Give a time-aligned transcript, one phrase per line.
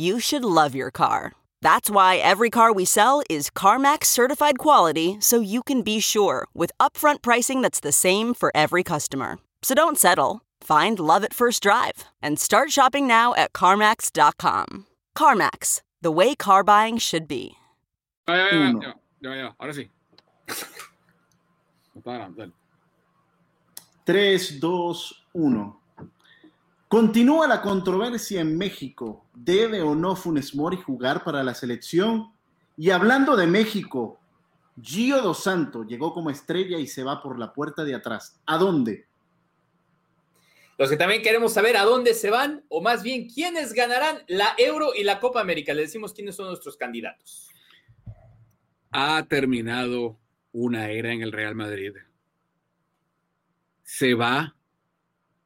[0.00, 1.32] you should love your car.
[1.60, 6.48] That's why every car we sell is CarMax certified quality so you can be sure
[6.54, 9.38] with upfront pricing that's the same for every customer.
[9.62, 10.40] So don't settle.
[10.62, 14.86] Find love at first drive and start shopping now at CarMax.com.
[15.16, 17.56] CarMax, the way car buying should be.
[18.28, 18.80] Ya, ya, ya, Uno.
[18.80, 19.88] ya, ya, ya, ahora sí.
[21.94, 22.52] No está grabando, dale.
[24.06, 25.79] 3, 2, 1.
[26.90, 29.24] Continúa la controversia en México.
[29.32, 32.32] ¿Debe o no Funes Mori jugar para la selección?
[32.76, 34.18] Y hablando de México,
[34.82, 38.40] Gio Dos Santos llegó como estrella y se va por la puerta de atrás.
[38.44, 39.06] ¿A dónde?
[40.78, 44.48] Los que también queremos saber a dónde se van, o más bien quiénes ganarán la
[44.58, 45.72] Euro y la Copa América.
[45.72, 47.50] Le decimos quiénes son nuestros candidatos.
[48.90, 50.18] Ha terminado
[50.50, 51.92] una era en el Real Madrid.
[53.84, 54.56] Se va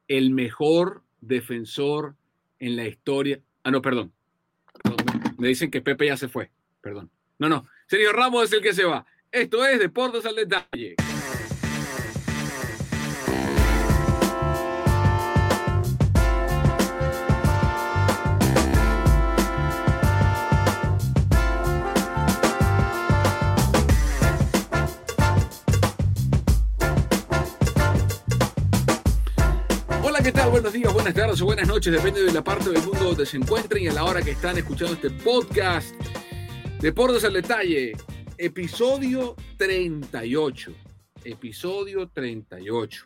[0.07, 2.15] el mejor defensor
[2.59, 3.39] en la historia.
[3.63, 4.13] Ah, no, perdón.
[5.37, 6.51] Me dicen que Pepe ya se fue.
[6.81, 7.09] Perdón.
[7.39, 7.67] No, no.
[7.87, 9.05] Sergio Ramos es el que se va.
[9.31, 10.95] Esto es Deportes al Detalle.
[30.55, 33.35] Buenos días, buenas tardes o buenas noches, depende de la parte del mundo donde se
[33.35, 35.93] encuentren y a la hora que están escuchando este podcast.
[36.79, 37.91] Deportes al detalle,
[38.37, 40.71] episodio 38.
[41.25, 43.05] Episodio 38.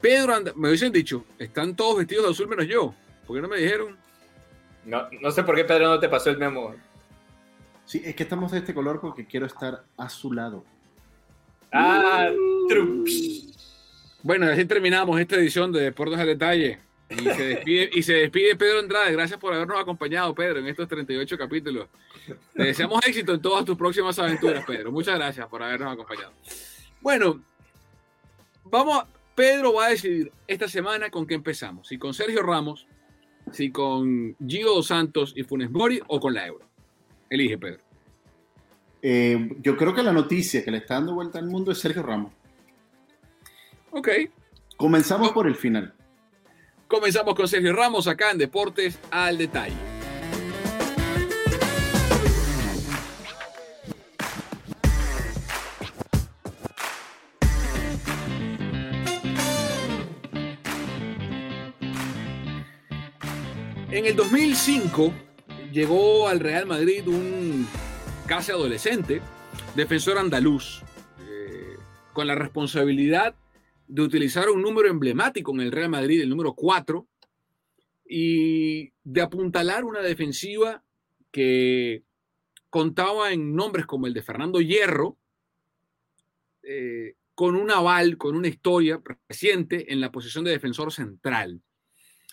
[0.00, 2.92] Pedro anda, me hubiesen dicho, están todos vestidos de azul menos yo.
[3.28, 3.96] ¿Por qué no me dijeron?
[4.86, 6.74] No, no sé por qué Pedro no te pasó el memo.
[7.84, 10.64] Sí, es que estamos de este color porque quiero estar a su lado.
[11.72, 12.66] Ah, Uh.
[12.66, 13.55] trups.
[14.26, 16.80] Bueno, así terminamos esta edición de Deportes al Detalle.
[17.08, 19.12] Y se despide, y se despide Pedro Andrade.
[19.12, 21.86] Gracias por habernos acompañado, Pedro, en estos 38 capítulos.
[22.52, 24.90] Te deseamos éxito en todas tus próximas aventuras, Pedro.
[24.90, 26.32] Muchas gracias por habernos acompañado.
[27.00, 27.40] Bueno,
[28.64, 29.04] vamos,
[29.36, 31.86] Pedro va a decidir esta semana con qué empezamos.
[31.86, 32.88] Si con Sergio Ramos,
[33.52, 36.68] si con Gio Santos y Funes Mori o con la Euro.
[37.30, 37.80] Elige, Pedro.
[39.02, 42.02] Eh, yo creo que la noticia que le está dando vuelta al mundo es Sergio
[42.02, 42.32] Ramos.
[43.96, 44.08] Ok.
[44.76, 45.94] Comenzamos por el final.
[46.86, 49.74] Comenzamos con Sergio Ramos acá en Deportes al Detalle.
[63.90, 65.10] En el 2005
[65.72, 67.66] llegó al Real Madrid un
[68.26, 69.22] casi adolescente,
[69.74, 70.82] defensor andaluz,
[71.26, 71.78] eh,
[72.12, 73.34] con la responsabilidad
[73.88, 77.06] de utilizar un número emblemático en el Real Madrid, el número 4,
[78.08, 80.82] y de apuntalar una defensiva
[81.30, 82.02] que
[82.70, 85.16] contaba en nombres como el de Fernando Hierro,
[86.62, 91.60] eh, con un aval, con una historia reciente en la posición de defensor central.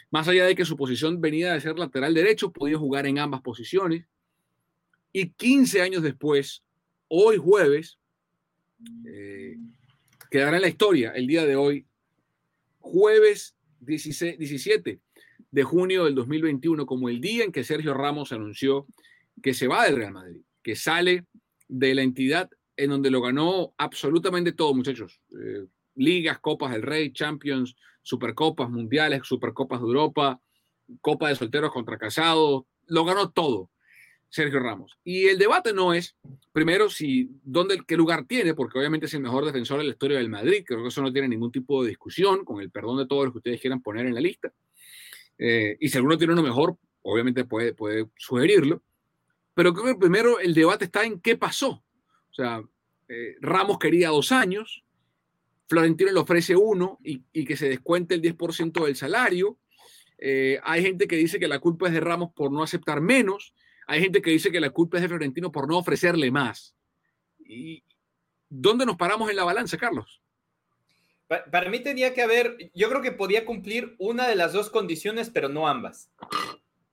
[0.10, 3.42] Más allá de que su posición venía de ser lateral derecho, podía jugar en ambas
[3.42, 4.06] posiciones.
[5.12, 6.64] Y 15 años después,
[7.08, 8.00] hoy jueves,
[9.06, 9.58] eh,
[10.34, 11.86] quedará en la historia el día de hoy,
[12.80, 15.00] jueves 16 17
[15.52, 18.88] de junio del 2021, como el día en que Sergio Ramos anunció
[19.44, 20.42] que se va del Real Madrid.
[20.64, 21.28] que sale
[21.68, 25.22] de la entidad en donde lo ganó absolutamente todo, muchachos.
[25.40, 30.42] Eh, ligas, Copas del Rey, Champions, Supercopas Mundiales, Supercopas de Europa,
[31.02, 33.70] Copa de Solteros contra Casados, lo ganó todo
[34.34, 34.98] Sergio Ramos.
[35.04, 36.16] Y el debate no es,
[36.52, 40.18] primero, si dónde, qué lugar tiene, porque obviamente es el mejor defensor de la historia
[40.18, 43.06] del Madrid, creo que eso no tiene ningún tipo de discusión, con el perdón de
[43.06, 44.52] todos los que ustedes quieran poner en la lista.
[45.38, 48.82] Eh, y si alguno tiene uno mejor, obviamente puede, puede sugerirlo.
[49.54, 51.84] Pero creo que primero el debate está en qué pasó.
[52.32, 52.64] O sea,
[53.10, 54.84] eh, Ramos quería dos años,
[55.68, 59.60] Florentino le ofrece uno y, que se descuente el 10% del salario.
[60.18, 63.54] Eh, hay gente que dice que la culpa es de Ramos por no aceptar menos.
[63.88, 66.76] Hay gente que dice que la culpa es de Florentino por no ofrecerle más.
[67.40, 67.84] ¿Y
[68.50, 70.22] dónde nos paramos en la balanza, Carlos?
[71.28, 75.30] Para mí tenía que haber, yo creo que podía cumplir una de las dos condiciones,
[75.30, 76.12] pero no ambas.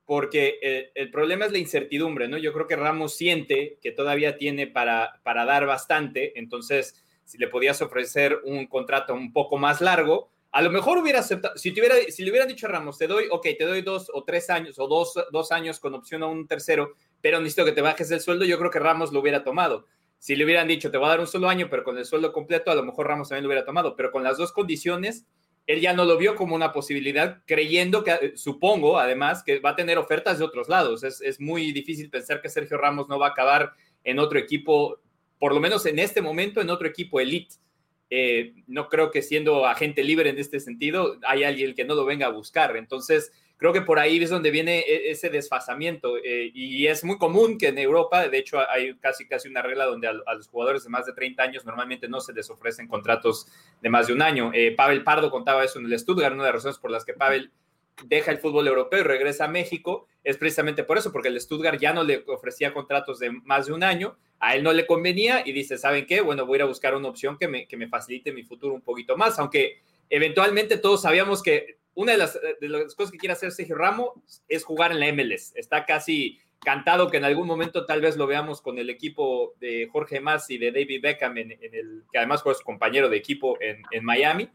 [0.06, 2.38] Porque eh, el problema es la incertidumbre, ¿no?
[2.38, 7.48] Yo creo que Ramos siente que todavía tiene para, para dar bastante, entonces si le
[7.48, 11.80] podías ofrecer un contrato un poco más largo, a lo mejor hubiera aceptado, si, te
[11.80, 14.50] hubiera, si le hubieran dicho a Ramos, te doy, ok, te doy dos o tres
[14.50, 18.10] años o dos, dos años con opción a un tercero, pero necesito que te bajes
[18.10, 19.86] el sueldo, yo creo que Ramos lo hubiera tomado.
[20.18, 22.32] Si le hubieran dicho, te voy a dar un solo año, pero con el sueldo
[22.32, 25.26] completo, a lo mejor Ramos también lo hubiera tomado, pero con las dos condiciones,
[25.66, 29.76] él ya no lo vio como una posibilidad, creyendo que, supongo, además, que va a
[29.76, 31.04] tener ofertas de otros lados.
[31.04, 33.72] Es, es muy difícil pensar que Sergio Ramos no va a acabar
[34.02, 35.00] en otro equipo
[35.40, 37.56] por lo menos en este momento, en otro equipo elite.
[38.10, 42.04] Eh, no creo que siendo agente libre en este sentido hay alguien que no lo
[42.04, 42.76] venga a buscar.
[42.76, 46.16] Entonces, creo que por ahí es donde viene e, ese desfasamiento.
[46.18, 49.84] Eh, y es muy común que en Europa, de hecho, hay casi, casi una regla
[49.84, 53.46] donde a, los jugadores de más de 30 años normalmente no se les ofrecen contratos
[53.80, 54.50] de más de un año.
[54.54, 57.14] Eh, Pavel Pardo contaba eso en el Stuttgart, una de las razones por las que
[57.14, 57.52] Pavel
[58.06, 61.78] deja el fútbol europeo y regresa a México es precisamente por eso, porque el Stuttgart
[61.78, 65.42] ya no le ofrecía contratos de más de un año a él no le convenía
[65.46, 66.22] y dice, ¿saben qué?
[66.22, 68.74] Bueno, voy a ir a buscar una opción que me, que me facilite mi futuro
[68.74, 72.38] un poquito más, aunque eventualmente todos sabíamos que una de las,
[72.94, 74.12] cosas que quiere hacer Sergio Ramos
[74.48, 75.54] es jugar en la MLS.
[75.54, 79.88] Está casi cantado que en algún momento tal vez lo veamos con el equipo de
[79.92, 84.04] Jorge Mas y de David Beckham, que además fue su compañero de equipo en, en
[84.04, 84.48] Miami,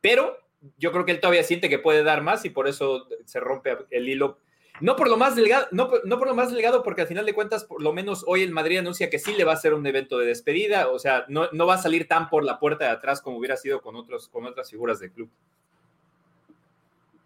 [0.00, 0.36] pero
[0.76, 3.76] yo creo que él todavía siente que puede dar más y por eso se rompe
[3.90, 4.38] el hilo
[4.80, 7.34] no por lo más delgado, no, no, por lo más delgado, porque al final de
[7.34, 9.86] cuentas, por lo menos hoy el Madrid anuncia que sí le va a hacer un
[9.86, 12.90] evento de despedida, o sea, no, no va a salir tan por la puerta de
[12.90, 15.30] atrás como hubiera sido con, otros, con otras figuras del club.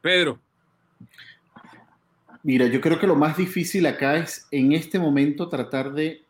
[0.00, 0.38] Pedro.
[2.42, 6.22] Mira, yo creo que lo más difícil acá es en este momento tratar de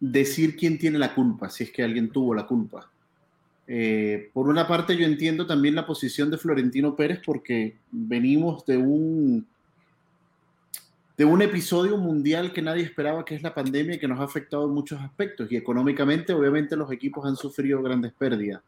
[0.00, 2.90] decir quién tiene la culpa, si es que alguien tuvo la culpa.
[3.70, 8.78] Eh, por una parte, yo entiendo también la posición de Florentino Pérez porque venimos de
[8.78, 9.46] un
[11.18, 14.66] de un episodio mundial que nadie esperaba, que es la pandemia, que nos ha afectado
[14.66, 15.50] en muchos aspectos.
[15.50, 18.62] Y económicamente, obviamente, los equipos han sufrido grandes pérdidas.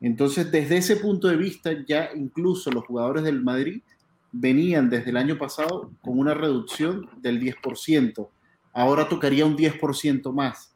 [0.00, 3.82] Entonces, desde ese punto de vista, ya incluso los jugadores del Madrid
[4.30, 8.28] venían desde el año pasado con una reducción del 10%.
[8.72, 10.72] Ahora tocaría un 10% más.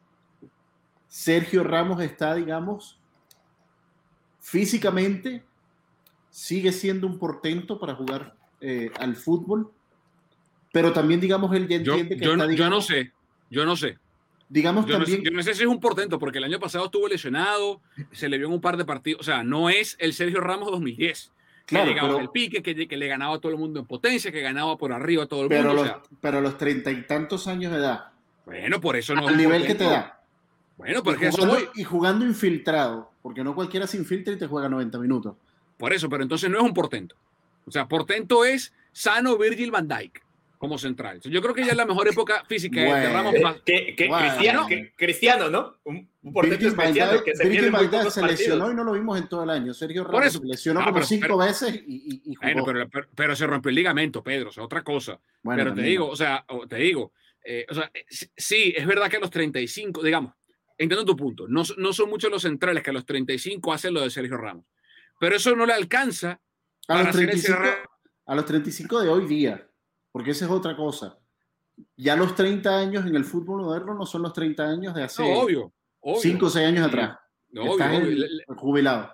[1.07, 2.99] Sergio Ramos está, digamos,
[4.41, 5.41] físicamente,
[6.29, 9.71] sigue siendo un portento para jugar eh, al fútbol
[10.77, 13.11] pero también, digamos, él ya entiende que yo, está, yo no sé,
[13.49, 13.97] yo no sé.
[14.47, 15.17] Digamos yo también.
[15.17, 17.81] No sé, yo no sé si es un portento, porque el año pasado estuvo lesionado,
[18.11, 19.21] se le vio en un par de partidos.
[19.21, 21.31] O sea, no es el Sergio Ramos 2010.
[21.65, 24.31] Claro, que llegaba el pique, que, que, le ganaba a todo el mundo en potencia,
[24.31, 25.83] que ganaba por arriba a todo el pero mundo.
[25.83, 28.11] Los, pero a los treinta y tantos años de edad.
[28.45, 29.27] Bueno, por eso no.
[29.27, 30.21] Al nivel que te da.
[30.77, 34.45] Bueno, porque y jugando, eso Y jugando infiltrado, porque no cualquiera se infiltra y te
[34.45, 35.35] juega 90 minutos.
[35.75, 37.15] Por eso, pero entonces no es un portento.
[37.65, 40.26] O sea, portento es sano Virgil van Dijk
[40.57, 41.19] como central.
[41.21, 43.61] Yo creo que ya es la mejor época física bueno, de Ramos.
[43.65, 44.27] Que, que bueno.
[44.27, 45.77] cristiano, que, cristiano, ¿no?
[45.83, 49.27] Un, un portento especial que se pierde muy se lesionó y no lo vimos en
[49.27, 49.73] todo el año.
[49.73, 52.63] Sergio Ramos se lesionó ah, como pero, cinco pero, veces y, y, y jugó.
[52.65, 55.19] Bueno, pero, pero, se rompió el ligamento, Pedro, o sea, otra cosa.
[55.43, 55.85] Bueno, pero también.
[55.85, 57.11] te digo, o sea, te digo,
[57.49, 57.89] eh, o sea,
[58.35, 60.33] sí, es verdad que a los 35, digamos,
[60.77, 64.01] entiendo tu punto, no, no son muchos los centrales que a los 35 hacen lo
[64.01, 64.65] de Sergio Ramos,
[65.17, 66.41] pero eso no le alcanza
[66.89, 67.59] a los, 35,
[68.25, 69.65] a los 35 de hoy día,
[70.17, 71.19] porque esa es otra cosa
[71.95, 75.21] ya los 30 años en el fútbol moderno no son los 30 años de hace
[75.21, 76.21] no, obvio, obvio.
[76.21, 77.17] 5 o 6 años atrás.
[77.51, 79.13] No, obvio, jubilado.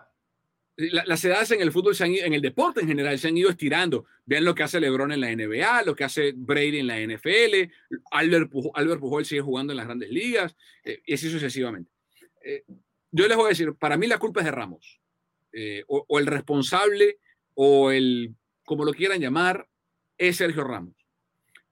[0.75, 3.27] La, las edades en el fútbol, se han ido, en el deporte en general, se
[3.27, 4.05] han ido estirando.
[4.25, 7.71] Vean lo que hace LeBron en la NBA, lo que hace Brady en la NFL,
[8.11, 11.91] Albert Pujol, Albert Pujol sigue jugando en las grandes ligas, eh, y así sucesivamente.
[12.43, 12.63] Eh,
[13.11, 14.99] yo les voy a decir, para mí la culpa es de Ramos,
[15.51, 17.19] eh, o, o el responsable,
[17.53, 18.33] o el,
[18.65, 19.67] como lo quieran llamar,
[20.17, 21.03] es Sergio Ramos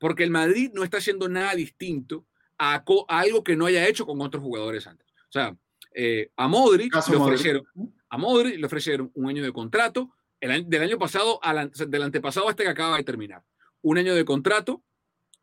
[0.02, 2.26] porque el Madrid no está haciendo nada distinto
[2.58, 5.08] a, algo que no haya hecho con otros jugadores antes.
[5.30, 5.56] O sea,
[5.94, 7.64] eh, a Modric le ofrecieron,
[8.10, 12.50] a Modric le ofrecieron un año de contrato, el, del año pasado, al, del antepasado
[12.50, 13.44] este que acaba de terminar.
[13.84, 14.84] Un año de contrato,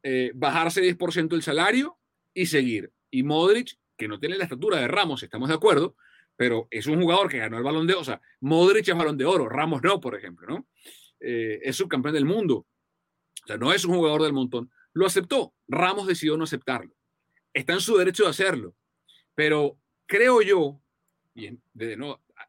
[0.02, 1.96] eh, bajarse 10% el salario
[2.34, 2.90] y seguir.
[3.12, 5.94] Y Modric, que no tiene la estatura de Ramos, estamos de acuerdo,
[6.34, 8.02] pero es un jugador que ganó el balón de oro.
[8.02, 10.66] O sea, Modric es balón de oro, Ramos no, por ejemplo, ¿no?
[11.20, 12.66] Eh, es subcampeón del mundo.
[13.48, 14.70] Sea, no es un jugador del montón.
[14.92, 15.54] Lo aceptó.
[15.68, 16.94] Ramos decidió no aceptarlo.
[17.54, 18.74] Está en su derecho de hacerlo.
[19.34, 20.82] Pero creo yo,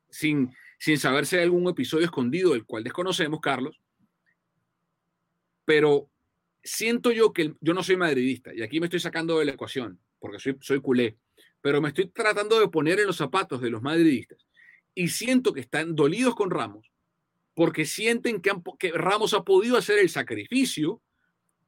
[0.10, 3.80] sin, sin saber si hay algún episodio escondido del cual desconocemos, Carlos,
[5.64, 6.10] pero
[6.62, 10.02] siento yo que yo no soy madridista y aquí me estoy sacando de la ecuación
[10.20, 11.18] porque soy culé,
[11.62, 14.46] pero me estoy tratando de poner en los zapatos de los madridistas
[14.94, 16.89] y siento que están dolidos con Ramos
[17.60, 18.54] porque sienten que,
[18.94, 21.02] Ramos ha podido hacer el sacrificio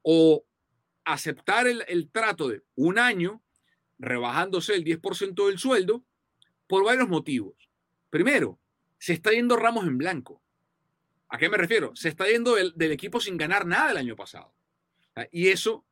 [0.00, 0.42] o
[1.04, 3.42] aceptar el, el trato de un año
[3.98, 6.02] rebajándose el 10% del sueldo
[6.66, 7.68] por varios motivos.
[8.08, 8.58] Primero,
[8.98, 10.42] se está yendo Ramos en blanco.
[11.28, 11.94] ¿A qué me refiero?
[11.94, 14.54] Se está yendo del, equipo sin ganar nada el año pasado.
[15.30, 15.84] Y eso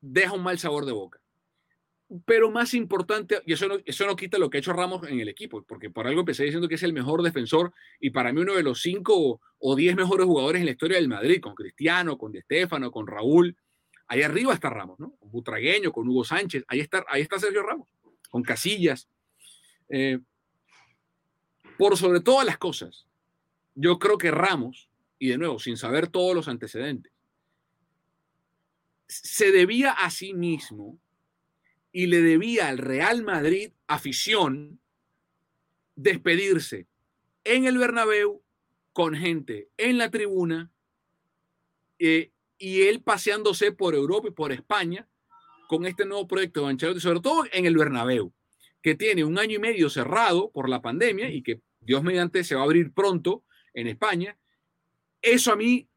[0.00, 1.19] deja un mal sabor de boca.
[2.24, 5.20] Pero más importante, y eso no, eso no quita lo que ha hecho Ramos en
[5.20, 8.40] el equipo, porque por algo empecé diciendo que es el mejor defensor y para mí
[8.40, 12.18] uno de los cinco o diez mejores jugadores en la historia del Madrid, con Cristiano,
[12.18, 13.56] con De Stefano, con Raúl.
[14.08, 15.12] Ahí arriba está Ramos, ¿no?
[15.20, 17.88] Con Butragueño, con Hugo Sánchez, ahí está, ahí está Sergio Ramos,
[18.28, 19.08] con Casillas.
[19.88, 20.18] Eh,
[21.78, 23.06] por sobre todas las cosas,
[23.76, 27.12] yo creo que Ramos, y de nuevo, sin saber todos los antecedentes,
[29.06, 30.98] se debía a sí mismo
[31.92, 34.80] y le debía al Real Madrid afición
[35.96, 36.86] despedirse
[37.44, 38.42] en el Bernabéu
[38.92, 40.70] con gente en la tribuna
[41.98, 45.08] eh, y él paseándose por Europa y por España
[45.68, 48.32] con este nuevo proyecto de Ancelotti, sobre todo en el Bernabéu,
[48.82, 52.54] que tiene un año y medio cerrado por la pandemia y que Dios mediante se
[52.54, 54.36] va a abrir pronto en España.
[55.22, 55.88] Eso a mí,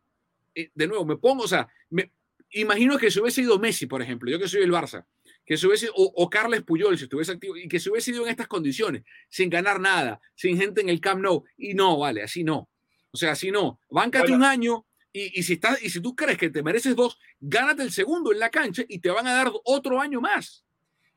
[0.53, 2.11] eh, de nuevo, me pongo, o sea, me,
[2.51, 5.05] imagino que si hubiese ido Messi, por ejemplo, yo que soy el Barça,
[5.45, 8.23] que se hubiese, o, o, Carles Puyol, si estuviese activo, y que se hubiese ido
[8.23, 12.23] en estas condiciones, sin ganar nada, sin gente en el Camp Nou, y no, vale,
[12.23, 12.69] así no.
[13.11, 13.79] O sea, así no.
[13.89, 17.19] Báncate un año, y, y, si estás, y si tú crees que te mereces dos,
[17.39, 20.63] gánate el segundo en la cancha y te van a dar otro año más.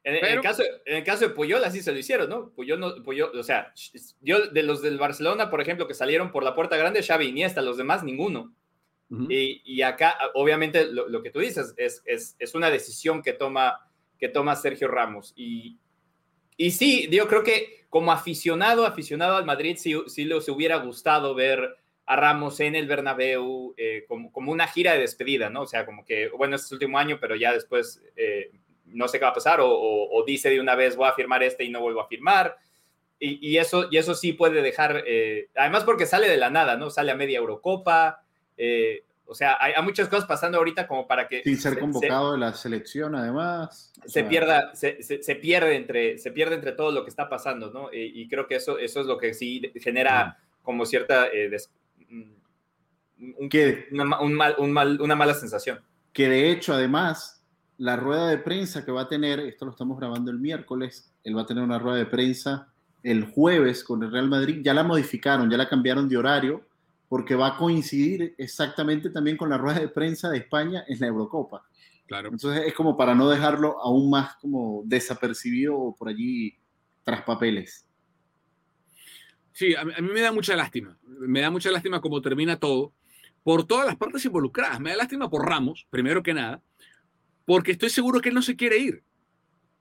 [0.07, 2.51] En, el caso, en el caso de Puyol, así se lo hicieron, ¿no?
[2.51, 3.73] Puyol, no, Puyol, o sea,
[4.21, 7.61] yo de los del Barcelona, por ejemplo, que salieron por la puerta grande, Xavi, Iniesta,
[7.61, 8.55] los demás, ninguno.
[9.11, 13.33] y, y, acá, obviamente, lo, lo, que tú dices es, es, es, una decisión que
[13.33, 13.86] toma,
[14.19, 15.33] que toma Sergio Ramos.
[15.37, 15.79] Y,
[16.57, 21.35] y sí, yo creo que como aficionado, aficionado al Madrid, sí, sí les hubiera gustado
[21.35, 25.63] ver a Ramos en el Bernabéu eh, como, como, una gira de despedida, ¿no?
[25.63, 28.51] O sea, como que, bueno, este es el último año, pero ya después eh,
[28.87, 31.65] no sé qué va a pasar, o, dice de una vez voy a firmar este
[31.65, 32.57] y no vuelvo a firmar.
[33.19, 36.91] Y, eso, y eso sí puede dejar, eh, además porque sale de la nada, ¿no?
[36.91, 38.23] Sale a media Eurocopa,
[39.27, 41.43] o sea, hay, hay, muchas cosas pasando ahorita como para que...
[41.43, 43.93] Sin ser convocado se, de la selección, además.
[44.05, 44.29] Se, sea...
[44.29, 47.93] pierda, se, se, se, pierde entre, se pierde entre todo lo que está pasando, ¿no?
[47.93, 51.29] Y, y creo que eso, eso es lo que sí genera como cierta...
[51.29, 51.71] Eh, des,
[52.09, 55.81] un, que, una, un mal, un mal, una mala sensación.
[56.13, 57.45] Que de hecho, además,
[57.79, 61.37] la rueda de prensa que va a tener, esto lo estamos grabando el miércoles, él
[61.37, 62.69] va a tener una rueda de prensa
[63.03, 66.63] el jueves con el Real Madrid, ya la modificaron, ya la cambiaron de horario,
[67.09, 71.07] porque va a coincidir exactamente también con la rueda de prensa de España en la
[71.07, 71.65] Eurocopa.
[72.07, 72.31] Claro.
[72.31, 76.57] Entonces es como para no dejarlo aún más como desapercibido o por allí
[77.03, 77.87] tras papeles.
[79.53, 82.59] Sí, a mí, a mí me da mucha lástima, me da mucha lástima cómo termina
[82.59, 82.93] todo,
[83.43, 86.61] por todas las partes involucradas, me da lástima por Ramos, primero que nada,
[87.45, 89.03] porque estoy seguro que él no se quiere ir.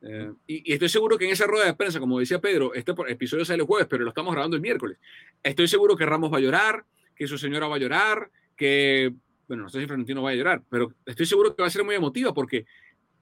[0.01, 2.93] Eh, y, y, estoy seguro que en esa rueda de prensa, como decía Pedro, este
[3.07, 4.99] episodio sale el jueves, pero lo estamos grabando el miércoles.
[5.41, 9.13] Estoy seguro que Ramos va a llorar, que su señora va a llorar, que,
[9.47, 11.83] bueno, no sé si Florentino va a llorar, pero estoy seguro que va a ser
[11.83, 12.65] muy emotiva porque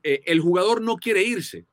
[0.02, 1.66] eh, el jugador no quiere irse.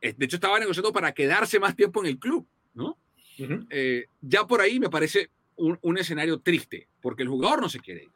[0.00, 2.44] De hecho, estaba negociando para quedarse más tiempo en el club,
[2.74, 2.98] ¿no?
[3.38, 3.66] Uh -huh.
[3.70, 7.78] eh, ya por ahí me parece un, un escenario triste, porque el jugador no se
[7.78, 8.10] quiere ir.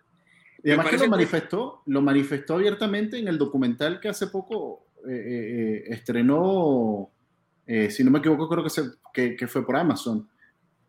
[0.64, 5.84] Y además que lo manifestó, lo manifestó abiertamente en el documental que hace poco eh,
[5.86, 7.10] estrenó,
[7.66, 10.28] si no me equivoco, creo que, se, que, que fue por Amazon,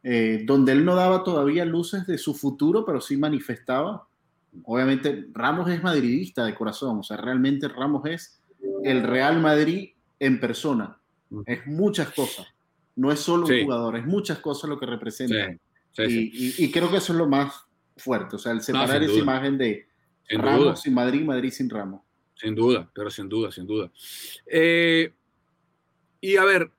[0.10, 4.08] eh, donde él no daba todavía luces de su futuro, pero sí manifestaba.
[4.64, 8.42] Obviamente, Ramos es madridista de corazón, o sea, realmente Ramos es
[8.86, 10.98] el Real Madrid en persona.
[11.46, 12.48] Es muchas cosas,
[12.96, 13.56] no es solo sí.
[13.56, 15.52] un jugador, es muchas cosas lo que representa.
[15.92, 17.66] Sí, sí, y, y, y creo que eso es lo más
[17.98, 19.88] fuerte, o sea, el separar no, esa imagen de
[20.30, 20.76] sin Ramos duda.
[20.78, 22.02] sin Madrid, Madrid sin Ramos.
[22.34, 23.92] Sin duda, pero sin duda, sin duda.
[24.46, 25.12] Eh,
[26.22, 26.72] y a ver,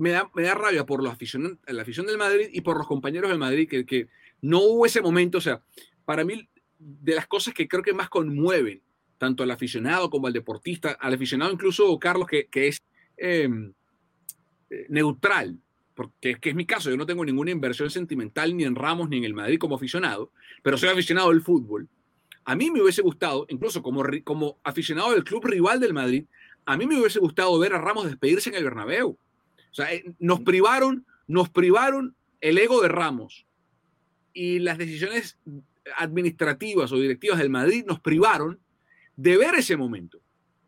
[0.00, 2.86] me da, me da rabia por la afición, la afición del Madrid y por los
[2.86, 4.08] compañeros del Madrid, que, que
[4.40, 5.38] no hubo ese momento.
[5.38, 5.62] O sea,
[6.06, 8.80] para mí, de las cosas que creo que más conmueven,
[9.18, 12.82] tanto al aficionado como al deportista, al aficionado incluso Carlos, que, que es
[13.18, 13.74] em,
[14.70, 15.58] eh, neutral,
[15.94, 19.10] porque es que es mi caso, yo no tengo ninguna inversión sentimental ni en Ramos
[19.10, 21.86] ni en el Madrid como aficionado, pero soy aficionado del fútbol.
[22.46, 26.24] A mí me hubiese gustado, incluso como, como aficionado del club rival del Madrid,
[26.64, 29.18] a mí me hubiese gustado ver a Ramos despedirse en el Bernabéu.
[29.70, 33.46] O sea, eh, nos privaron, nos privaron el ego de Ramos
[34.32, 35.38] y las decisiones
[35.96, 38.60] administrativas o directivas del Madrid nos privaron
[39.16, 40.20] de ver ese momento,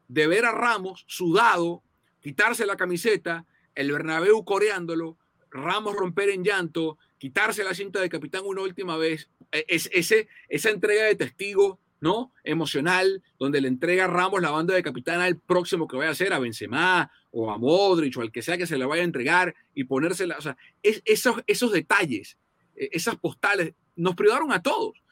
[0.09, 1.83] de ver a Ramos sudado,
[2.21, 5.19] quitarse la camiseta, el Bernabéu coreándolo,
[5.51, 10.29] Ramos romper en llanto, quitarse la cinta de capitán una última vez, e, es, ese,
[10.49, 12.33] esa entrega de testigo ¿no?
[12.43, 16.15] emocional, donde le entrega a Ramos la banda de capitán al próximo que vaya a
[16.15, 19.07] ser, a Benzema o a Modric o al que sea que se le vaya a
[19.07, 22.39] entregar y ponérsela, o sea, es, esos, esos detalles,
[22.77, 25.03] e, esas postales, nos privaron a todos.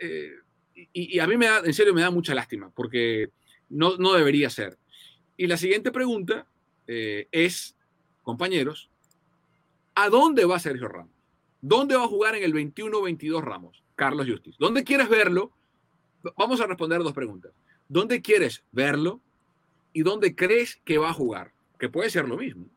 [0.00, 0.32] Eh,
[0.92, 3.30] y, a mí me da, en serio, me da mucha lástima, porque
[3.68, 4.78] no, no debería ser.
[5.36, 6.46] Y la siguiente pregunta
[6.86, 7.76] eh, es,
[8.22, 8.90] compañeros,
[9.94, 11.14] ¿a dónde va Sergio Ramos?
[11.60, 13.82] ¿Dónde va a jugar en el 21-22 Ramos?
[13.94, 14.56] Carlos Justiz.
[14.58, 15.52] ¿Dónde quieres verlo?
[16.36, 17.52] Vamos a responder dos preguntas.
[17.88, 19.22] ¿Dónde quieres verlo?
[19.96, 21.52] ¿Y dónde crees que va a jugar?
[21.78, 22.68] Que puede ser lo mismo.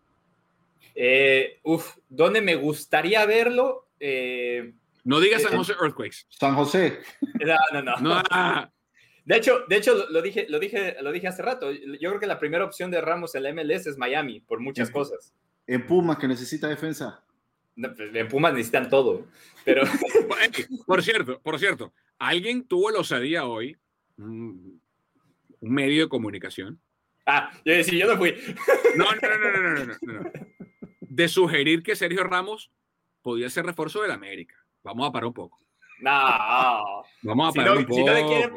[0.95, 3.89] Eh, uf, ¿dónde me gustaría verlo?
[3.99, 4.73] Eh,
[5.03, 6.27] no digas San José Earthquakes.
[6.29, 6.99] San José.
[7.73, 8.23] No, no, no.
[9.25, 11.69] De hecho, de hecho lo, dije, lo, dije, lo dije hace rato.
[11.73, 14.89] Yo creo que la primera opción de Ramos en la MLS es Miami, por muchas
[14.89, 15.33] cosas.
[15.67, 17.21] En Pumas, que necesita defensa.
[17.75, 19.25] Pues, en Pumas necesitan todo.
[19.65, 19.81] Pero.
[20.88, 23.75] por cierto, por cierto, alguien tuvo la osadía hoy,
[24.15, 24.79] un
[25.59, 26.79] medio de comunicación.
[27.31, 28.36] Ah, yo decía, yo no fui.
[28.95, 30.31] No, no, no, no, no, no, no.
[31.01, 32.71] De sugerir que Sergio Ramos
[33.21, 34.56] podía ser refuerzo del América.
[34.84, 35.60] Vamos a parar un poco.
[36.01, 37.04] No.
[37.21, 37.99] Vamos a parar un poco.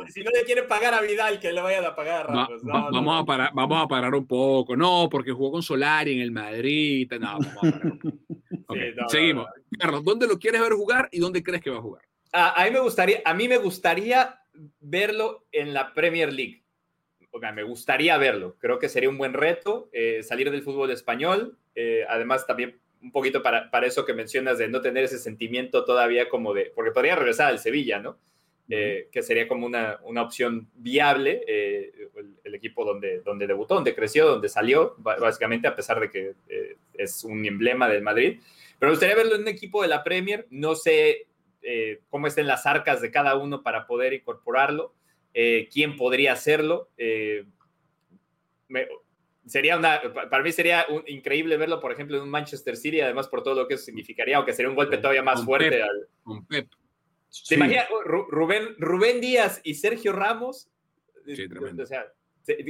[0.09, 2.63] Si no, le quieren, pagar a Vidal, que le vayan a pagar a Ramos.
[2.63, 4.75] vamos, A parar, vamos a parar un poco.
[4.75, 7.11] No, porque jugó con Solari en el Madrid.
[7.21, 8.19] No, vamos a parar un poco.
[9.09, 9.47] seguimos.
[9.79, 12.03] Carlos, ¿dónde lo quieres ver jugar y dónde crees que va a jugar?
[12.33, 14.39] A, mí, me gustaría, a mí me gustaría
[14.81, 16.62] verlo en la Premier League.
[17.53, 18.57] Me gustaría verlo.
[18.59, 21.57] Creo que sería un buen reto eh, salir del fútbol español.
[21.75, 25.85] Eh, además, también un poquito para, para, eso que mencionas de no tener ese sentimiento
[25.85, 28.19] todavía como de, porque podría regresar al Sevilla, ¿no?
[28.69, 31.43] Eh, que sería como una, una opción viable,
[32.45, 36.35] el, equipo donde, donde debutó, donde creció, donde salió, básicamente, a pesar de que
[36.95, 38.41] es un emblema del Madrid.
[38.79, 41.27] Pero me gustaría verlo en un equipo de la Premier, no sé
[42.09, 44.95] cómo estén las arcas de cada uno para poder incorporarlo,
[45.33, 46.91] quién podría hacerlo.
[48.69, 48.89] Me,
[49.47, 53.43] sería una, para mí sería increíble verlo, por ejemplo, en un Manchester City, además por
[53.43, 55.83] todo lo que eso significaría, aunque sería un golpe todavía más fuerte.
[55.83, 56.09] al,
[56.49, 56.69] Pep.
[57.49, 60.69] ¿Te imaginas Rubén, Rubén Díaz y Sergio Ramos?
[61.27, 61.83] Sí, tremendo.
[61.83, 62.13] O sea,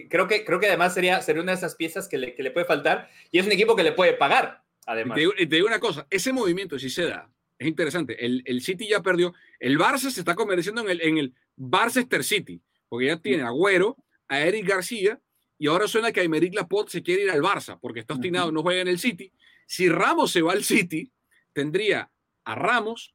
[0.09, 2.53] creo que, creo que además sería, sería una de esas piezas que le, que le
[2.53, 5.19] puede faltar y es un equipo que le puede pagar, además.
[5.39, 7.29] Y te, digo, una cosa, ese movimiento si se da,
[7.63, 11.19] es interesante, el, el, City ya perdió, el Barça se está convirtiendo en el, en
[11.19, 13.97] el Barcester City, porque ya tiene a Agüero,
[14.29, 15.21] a Eric García,
[15.59, 18.63] y ahora suena que Aymeric Laporte se quiere ir al Barça porque está obstinado, no
[18.63, 19.33] juega en el City.
[19.67, 21.13] Si Ramos se va al City,
[21.53, 22.11] tendría
[22.45, 23.15] a Ramos,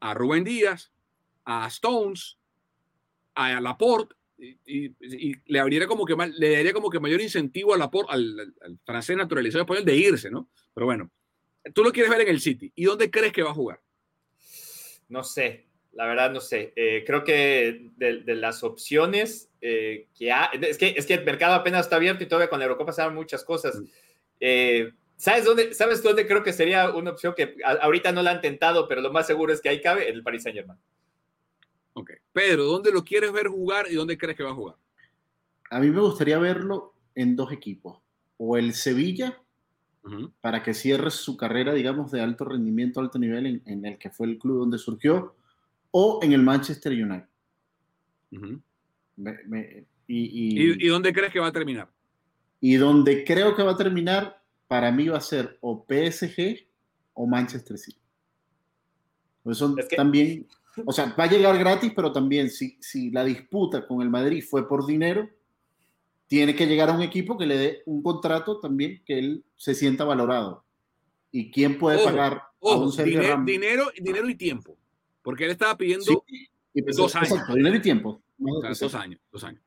[0.00, 0.92] a Rubén Díaz,
[1.44, 2.36] a Stones,
[3.34, 4.92] a Laporte, y,
[5.46, 8.54] le abriría como que le daría como que mayor incentivo a Laporte, al,
[8.84, 10.50] francés naturalizado español de irse, ¿no?
[10.74, 11.10] Pero bueno,
[11.72, 12.70] tú lo quieres ver en el City.
[12.74, 13.80] ¿Y dónde crees que va a jugar?
[15.08, 16.72] No sé, la verdad no sé.
[16.76, 21.54] Eh, creo que de, las opciones eh, que hay, es que, es que el mercado
[21.54, 23.76] apenas está abierto y todavía con la Eurocopa pasaron muchas cosas.
[23.76, 23.84] Mm.
[24.40, 28.40] Eh, ¿sabes, dónde, ¿Sabes dónde creo que sería una opción que ahorita no la han
[28.40, 30.08] tentado, pero lo más seguro es que ahí cabe?
[30.08, 30.78] En el Paris Saint Germain.
[31.94, 32.10] Ok.
[32.32, 34.76] Pedro, ¿dónde lo quieres ver jugar y dónde crees que va a jugar?
[35.70, 37.98] A mí me gustaría verlo en dos equipos.
[38.36, 39.42] O el Sevilla,
[40.40, 44.10] para que cierre su carrera, digamos, de alto rendimiento, alto nivel, en, en el que
[44.10, 45.34] fue el club donde surgió
[45.98, 47.26] o en el Manchester United.
[50.06, 51.88] y, dónde crees que va a terminar?
[52.60, 56.66] Y donde creo que va a terminar, para mí va a ser o PSG
[57.14, 57.98] o Manchester City.
[59.42, 60.46] Pues son también,
[60.84, 64.44] o sea, va a llegar gratis, pero también si, si la disputa con el Madrid
[64.46, 65.30] fue por dinero,
[66.26, 69.74] tiene que llegar a un equipo que le dé un contrato también que él se
[69.74, 70.64] sienta valorado.
[71.30, 74.76] ¿Y quién puede pagar a un dinero, dinero y tiempo.
[75.22, 76.24] Porque él estaba pidiendo
[76.72, 77.40] pues, dos años.
[77.54, 78.22] dinero y tiempo.
[78.38, 79.62] dos años, dos años.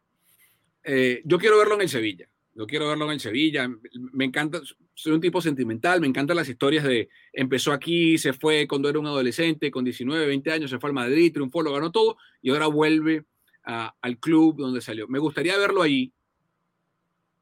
[0.83, 2.29] Eh, yo quiero verlo en el Sevilla.
[2.53, 3.69] Yo quiero verlo en el Sevilla.
[3.93, 4.59] Me encanta,
[4.93, 8.99] soy un tipo sentimental, me encantan las historias de empezó aquí, se fue cuando era
[8.99, 12.49] un adolescente, con 19, 20 años, se fue al Madrid, triunfó, lo ganó todo y
[12.49, 13.25] ahora vuelve
[13.63, 15.07] al club donde salió.
[15.07, 16.11] Me gustaría verlo ahí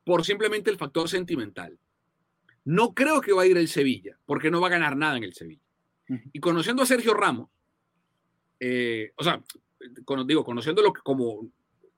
[0.07, 1.77] por simplemente el factor sentimental.
[2.63, 5.25] No creo que va a ir el Sevilla, porque no va a ganar nada en
[5.25, 5.61] el Sevilla.
[6.31, 7.49] Y conociendo a Sergio Ramos,
[8.57, 9.43] eh, o sea,
[10.25, 11.49] digo, conociéndolo como,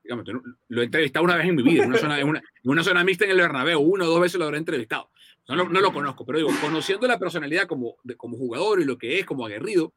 [0.03, 0.25] digamos,
[0.69, 3.25] lo he entrevistado una vez en mi vida, en una zona, en una, zona mixta
[3.25, 5.11] en el Bernabéu, una o dos veces lo habré entrevistado.
[5.47, 8.97] No lo, no lo conozco, pero digo, conociendo la personalidad como, como jugador y lo
[8.97, 9.93] que es, como aguerrido,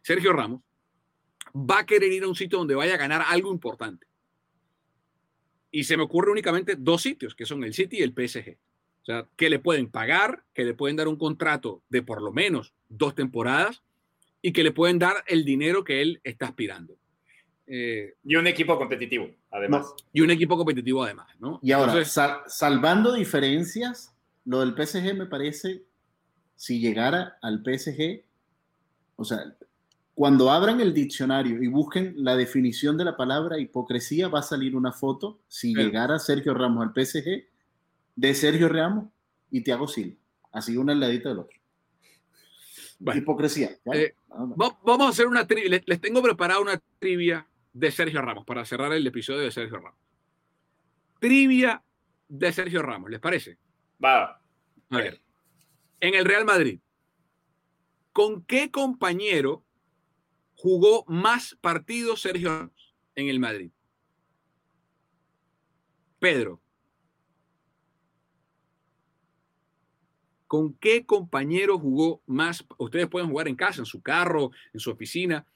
[0.00, 0.62] Sergio Ramos
[1.54, 4.06] va a querer ir a un sitio donde vaya a ganar algo importante.
[5.70, 8.56] Y se me ocurre únicamente dos sitios, que son el City y el PSG.
[9.02, 12.32] O sea, que le pueden pagar, que le pueden dar un contrato de por lo
[12.32, 13.82] menos dos temporadas
[14.42, 16.96] y que le pueden dar el dinero que él está aspirando.
[17.66, 19.94] Eh, y un equipo competitivo, además.
[20.12, 21.60] Y un equipo competitivo, además, ¿no?
[21.62, 24.12] Y ahora, salvando diferencias,
[24.44, 25.84] lo del PSG me parece,
[26.56, 28.24] si llegara al PSG,
[29.16, 29.56] o sea,
[30.20, 34.76] cuando abran el diccionario y busquen la definición de la palabra hipocresía, va a salir
[34.76, 37.46] una foto, si llegara Sergio Ramos al PSG,
[38.16, 39.06] de Sergio Ramos
[39.50, 40.18] y Thiago Silva.
[40.52, 41.58] Así uno al ladito del otro.
[43.14, 43.70] Hipocresía.
[43.94, 45.80] Eh, vamos a hacer una trivia.
[45.86, 49.98] Les, tengo preparada una trivia de Sergio Ramos para cerrar el episodio de Sergio Ramos.
[51.18, 51.82] Trivia
[52.28, 53.56] de Sergio Ramos, ¿les parece?
[54.04, 54.38] Va.
[54.90, 55.18] A ver.
[55.98, 56.78] En el Real Madrid,
[58.12, 59.64] ¿con qué compañero
[60.60, 63.70] jugó más partidos Sergio Ramos en el Madrid?
[66.18, 66.60] Pedro.
[70.46, 72.66] ¿Con qué compañero jugó más?
[72.76, 75.46] Ustedes pueden jugar en casa, en su carro, en su oficina.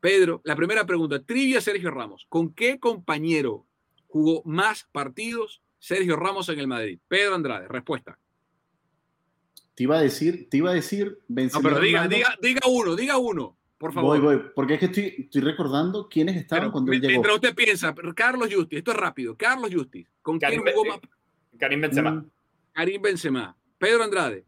[0.00, 2.26] Pedro, la primera pregunta, trivia Sergio Ramos.
[2.28, 3.66] ¿Con qué compañero
[4.08, 6.98] jugó más partidos Sergio Ramos en el Madrid?
[7.06, 8.18] Pedro Andrade, respuesta.
[9.76, 13.16] Te iba a decir, te iba a decir No, pero diga, diga, diga uno, diga
[13.18, 14.20] uno, por favor.
[14.20, 17.12] Voy, voy, porque es que estoy, estoy recordando quiénes estaban cuando él llegó.
[17.12, 21.00] Mientras usted piensa, Carlos Justi, esto es rápido, Carlos Justi, ¿con quién jugó más?
[21.58, 22.10] Karim Benzema.
[22.10, 22.30] Mm.
[22.74, 23.56] Karim Benzema.
[23.78, 24.44] Pedro Andrade.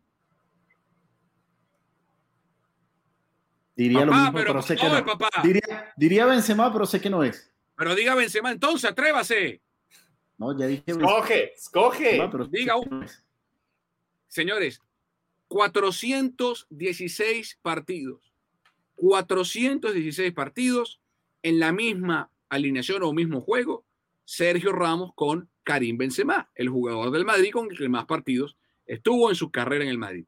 [3.75, 5.03] Diría lo mismo, pero, sé que no.
[5.43, 7.51] Diría, diría, Benzema, pero sé que no es.
[7.75, 9.63] Pero diga Benzema entonces, atrévase.
[10.37, 10.85] No, ya dije.
[10.89, 12.21] Escoge, escoge.
[12.51, 13.07] diga uno.
[14.29, 14.83] Señores,
[15.49, 18.32] 416 partidos.
[19.03, 21.01] 416 partidos
[21.43, 23.85] en la misma alineación o mismo juego.
[24.25, 29.29] Sergio Ramos con Karim Benzema, el jugador del Madrid con el que más partidos estuvo
[29.29, 30.27] en su carrera en el Madrid.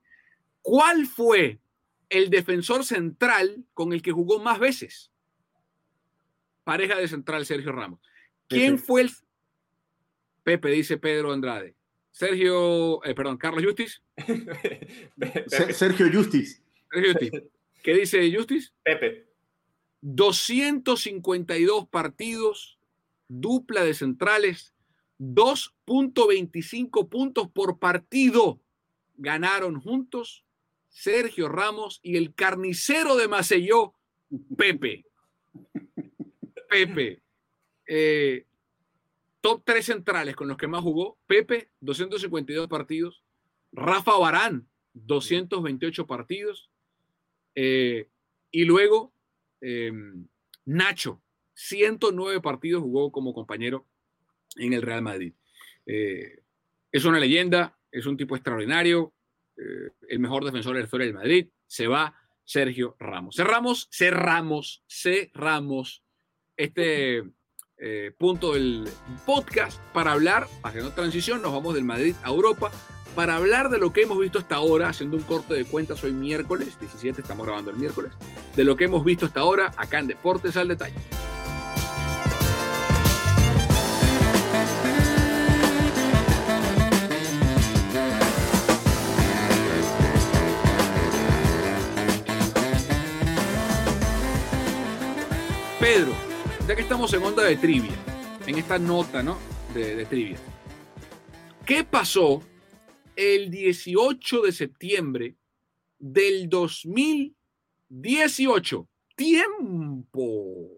[0.60, 1.60] ¿Cuál fue
[2.08, 5.12] el defensor central con el que jugó más veces?
[6.64, 8.00] Pareja de central Sergio Ramos.
[8.48, 9.10] ¿Quién fue el
[10.42, 11.76] Pepe dice Pedro Andrade?
[12.10, 14.02] Sergio, eh, perdón, Carlos Justis.
[15.70, 16.60] Sergio Justis.
[16.90, 17.53] Sergio Justis.
[17.84, 18.74] ¿Qué dice Justis?
[18.82, 19.28] Pepe.
[20.00, 22.80] 252 partidos,
[23.28, 24.74] dupla de centrales,
[25.18, 28.58] 2.25 puntos por partido
[29.16, 30.44] ganaron juntos
[30.88, 33.92] Sergio Ramos y el carnicero de Macelló,
[34.56, 35.04] Pepe.
[36.70, 37.22] Pepe.
[37.86, 38.46] Eh,
[39.42, 41.18] top 3 centrales con los que más jugó.
[41.26, 43.22] Pepe, 252 partidos.
[43.72, 46.70] Rafa Barán, 228 partidos.
[47.54, 48.08] Eh,
[48.50, 49.12] y luego
[49.60, 50.26] em,
[50.64, 51.20] Nacho,
[51.54, 53.86] 109 partidos jugó como compañero
[54.56, 55.34] en el Real Madrid.
[55.86, 56.40] Eh,
[56.92, 59.12] es una leyenda, es un tipo extraordinario,
[59.56, 61.48] eh, el mejor defensor de la historia del Madrid.
[61.66, 62.14] Se va
[62.44, 63.36] Sergio Ramos.
[63.36, 66.02] Cerramos, cerramos, cerramos
[66.56, 67.24] este
[67.78, 68.88] eh, punto del
[69.26, 72.70] podcast para hablar, haciendo transición, nos vamos del Madrid a Europa
[73.14, 76.12] para hablar de lo que hemos visto hasta ahora, haciendo un corte de cuentas hoy
[76.12, 78.12] miércoles 17, estamos grabando el miércoles,
[78.56, 80.94] de lo que hemos visto hasta ahora acá en Deportes al Detalle.
[95.78, 96.12] Pedro,
[96.66, 97.92] ya que estamos en onda de trivia,
[98.46, 99.36] en esta nota ¿no?
[99.74, 100.38] de, de trivia,
[101.64, 102.42] ¿qué pasó
[103.16, 105.34] el 18 de septiembre
[105.98, 108.88] del 2018?
[109.16, 110.70] Tiempo.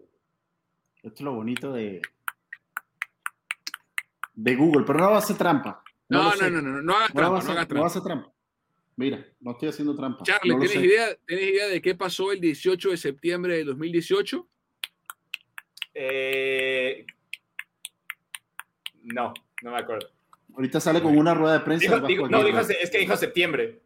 [0.97, 2.01] Esto es lo bonito de,
[4.33, 5.83] de Google, pero no va a hacer trampa.
[6.09, 7.75] No, no, no, no, no, no, hagas trampa, no, hagas trampa.
[7.75, 8.33] No hacer trampa.
[8.95, 10.23] Mira, no estoy haciendo trampa.
[10.23, 14.47] Charlie, ¿tienes, idea, ¿tienes idea de qué pasó el 18 de septiembre de 2018?
[15.93, 17.05] Eh,
[19.03, 20.09] No, no me acuerdo.
[20.57, 21.85] Ahorita sale con una rueda de prensa.
[21.97, 23.79] Dijo- dijo- no, dijo, es que dijo septiembre.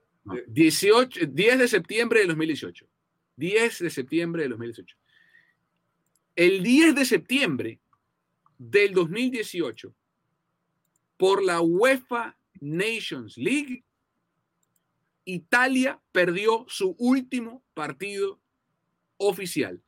[0.47, 2.87] 18, 10 de septiembre de 2018.
[3.35, 4.95] 10 de septiembre de 2018.
[6.35, 7.79] El 10 de septiembre
[8.57, 9.93] del 2018,
[11.17, 13.83] por la UEFA Nations League,
[15.25, 18.39] Italia perdió su último partido
[19.17, 19.81] oficial.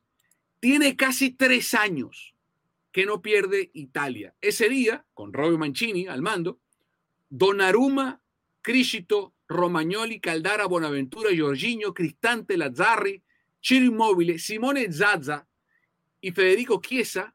[0.60, 2.34] Tiene casi tres años
[2.92, 4.34] que no pierde Italia.
[4.40, 6.60] Ese día, con Robin Mancini al mando,
[7.36, 8.22] Donnarumma,
[8.60, 13.20] Criscito, Romagnoli, Caldara, Bonaventura, Giorginio, Cristante, Lazzarri,
[13.60, 15.44] Ciro Immobile, Simone Zazza
[16.20, 17.34] y Federico Chiesa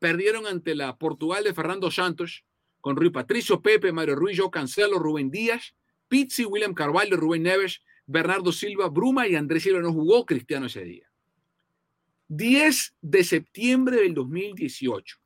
[0.00, 2.44] perdieron ante la Portugal de Fernando Santos
[2.80, 5.76] con Rui Patricio, Pepe, Mario Ruiz, Joe Cancelo, Rubén Díaz,
[6.08, 10.82] Pizzi, William Carvalho, Rubén Neves, Bernardo Silva, Bruma y Andrés Silva no jugó Cristiano ese
[10.82, 11.08] día.
[12.26, 15.18] 10 de septiembre del 2018.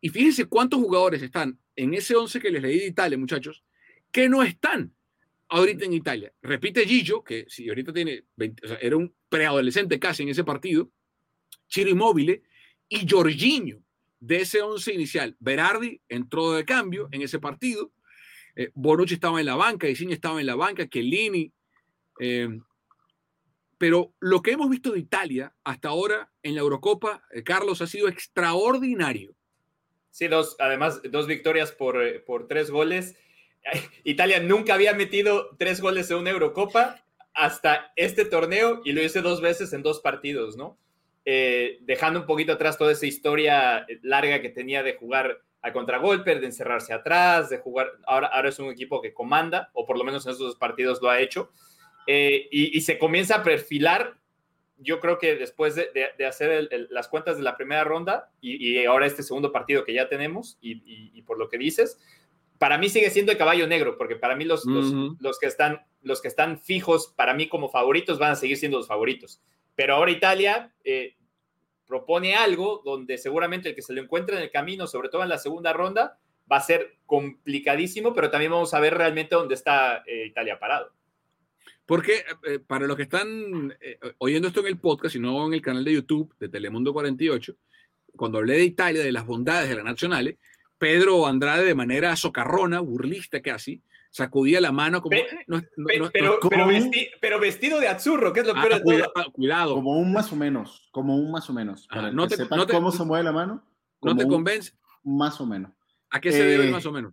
[0.00, 3.64] Y fíjense cuántos jugadores están en ese 11 que les leí de Italia, muchachos,
[4.10, 4.94] que no están
[5.48, 6.32] ahorita en Italia.
[6.42, 10.44] Repite Gillo, que si ahorita tiene 20, o sea, era un preadolescente casi en ese
[10.44, 10.90] partido,
[11.68, 12.42] Chiro Immobile
[12.88, 13.82] y Jorginho
[14.18, 15.36] de ese 11 inicial.
[15.38, 17.92] Berardi entró de cambio en ese partido.
[18.54, 18.72] Eh,
[19.08, 21.52] estaba en la banca, Insigne estaba en la banca, Chiellini.
[22.20, 22.58] eh,
[23.78, 27.86] pero lo que hemos visto de Italia hasta ahora en la Eurocopa, eh, Carlos, ha
[27.86, 29.34] sido extraordinario.
[30.16, 33.16] Sí, dos, además, dos victorias por, eh, por tres goles.
[34.02, 39.20] Italia nunca había metido tres goles en una Eurocopa hasta este torneo y lo hice
[39.20, 40.78] dos veces en dos partidos, ¿no?
[41.26, 46.34] Eh, dejando un poquito atrás toda esa historia larga que tenía de jugar a contragolpe,
[46.40, 47.92] de encerrarse atrás, de jugar.
[48.06, 51.02] Ahora, ahora es un equipo que comanda, o por lo menos en esos dos partidos
[51.02, 51.50] lo ha hecho.
[52.06, 54.16] Eh, y, y se comienza a perfilar
[54.78, 57.84] yo creo que después de, de, de hacer el, el, las cuentas de la primera
[57.84, 61.48] ronda y, y, ahora este segundo partido que ya tenemos, y, y, y, por lo
[61.48, 61.98] que dices,
[62.58, 65.08] para mí sigue siendo el caballo negro, porque para mí los, uh -huh.
[65.10, 68.56] los, los, que están, los que están fijos, para mí como favoritos, van a seguir
[68.56, 69.40] siendo los favoritos.
[69.74, 71.16] Pero ahora Italia eh,
[71.86, 75.28] propone algo donde seguramente el que se lo encuentre en el camino, sobre todo en
[75.28, 76.18] la segunda ronda,
[76.50, 80.92] va a ser complicadísimo, pero también vamos a ver realmente dónde está eh, Italia parado.
[81.86, 85.54] Porque eh, para los que están eh, oyendo esto en el podcast y no en
[85.54, 87.56] el canal de YouTube de Telemundo 48,
[88.16, 90.36] cuando hablé de Italia, de las bondades de las nacionales,
[90.78, 95.16] Pedro Andrade de manera socarrona, burlista casi, sacudía la mano como...
[95.16, 98.54] Pe, no, no, pe, no, pero, pero, vesti, pero, vestido de azurro, que es lo
[98.54, 99.32] peor ah, de cuidado, todo.
[99.32, 99.74] Cuidado.
[99.74, 101.86] Como un más o menos, como un más o menos.
[101.86, 103.64] Para no que te, sepan no te, cómo se mueve la mano.
[104.02, 104.72] ¿No te un convence?
[105.04, 105.72] Más o menos.
[106.10, 107.12] ¿A qué se debe Eh, más o menos?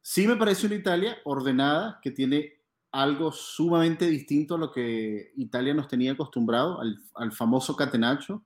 [0.00, 2.57] Sí me parece una Italia ordenada, que tiene
[3.02, 8.44] algo sumamente distinto a lo que Italia nos tenía acostumbrado, al, al famoso catenacho,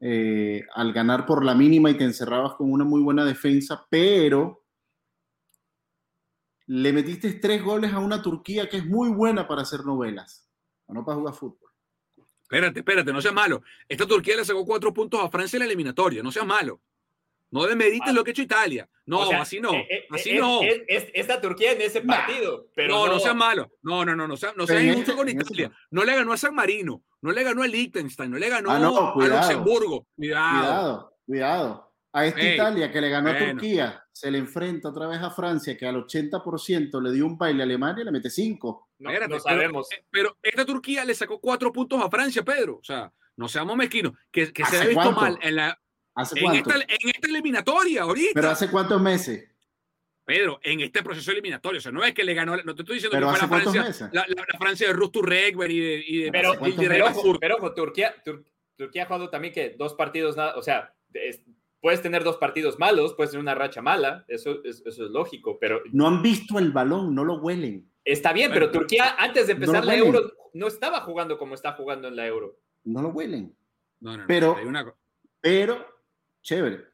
[0.00, 4.64] eh, al ganar por la mínima y te encerrabas con una muy buena defensa, pero
[6.66, 10.48] le metiste tres goles a una Turquía que es muy buena para hacer novelas,
[10.86, 11.70] no para jugar fútbol.
[12.42, 13.62] Espérate, espérate, no seas malo.
[13.88, 16.80] Esta Turquía le sacó cuatro puntos a Francia en la eliminatoria, no seas malo.
[17.50, 18.12] No demerites Ah.
[18.12, 18.88] lo que ha hecho Italia.
[19.06, 19.72] No, O sea, así no.
[19.72, 20.60] eh, eh, así es- no.
[20.62, 23.70] es- es- esta Turquía en ese partido, pero no, no, no, seas malo.
[23.82, 25.70] No, no, no, no seas, no seas En injusto con Italia.
[25.90, 28.78] No le ganó a San Marino, no le ganó a Liechtenstein, no le ganó Ah,
[28.78, 29.26] no, a.
[29.26, 30.06] Luxemburgo.
[30.14, 30.52] Cuidado.
[30.58, 31.92] Cuidado, cuidado.
[32.12, 33.38] A esta Ey, Italia que le ganó a.
[33.38, 37.62] Turquía, se le enfrenta otra vez a Francia, que al 80% le dio un baile
[37.62, 38.88] a Alemania y le mete 5.
[38.98, 39.88] no, Espérate, no sabemos.
[39.90, 42.76] Pero, eh, pero esta Turquía le sacó cuatro puntos a Francia, Pedro.
[42.76, 44.12] O sea, no seamos mezquinos.
[44.32, 45.20] Que, que se ¿Hace ha visto cuánto?
[45.20, 45.78] mal en, la,
[46.18, 48.30] ¿Hace en, esta, en esta eliminatoria ahorita.
[48.34, 49.48] Pero hace cuántos meses.
[50.24, 51.78] Pedro, en este proceso eliminatorio.
[51.78, 52.56] O sea, no es que le ganó.
[52.56, 54.92] No te estoy diciendo Pero que fue ¿hace la Francia, la, la- la Francia de
[54.92, 57.38] Rustu Regber y de, y de, Pero, y de ¿cuántos Real pero, ojo, Sur.
[57.40, 58.44] pero ojo, Turquía, Tur-
[58.76, 61.40] Turquía ha jugado también que dos partidos, nada, o sea, es-
[61.80, 65.58] puedes tener dos partidos malos, puedes tener una racha mala, eso, es- eso es lógico,
[65.58, 67.90] pero No han visto el balón, no lo huelen.
[68.04, 70.06] está bien, pero Turquía antes de empezar no la huelen.
[70.14, 72.58] Euro no estaba jugando como está jugando en la Euro.
[72.84, 73.56] No lo huelen.
[74.00, 74.96] No, no, no, pero- hay una co-
[75.40, 75.86] Pero,
[76.42, 76.84] chévere.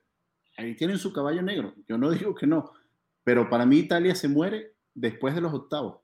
[0.57, 1.75] Ahí tienen su caballo negro.
[1.89, 2.73] Yo no digo que no.
[3.25, 5.99] Pero para mí Italia se muere después de los octavos.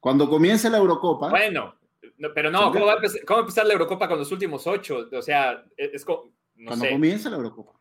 [0.00, 1.74] Cuando comience la Eurocopa, Bueno,
[2.18, 4.30] no, pero no, ¿cómo va, a empezar, cómo va a empezar la Eurocopa con los
[4.30, 5.08] últimos ocho?
[5.12, 6.90] O sea, es, es como, no cuando sé.
[6.92, 7.72] comience la Eurocopa.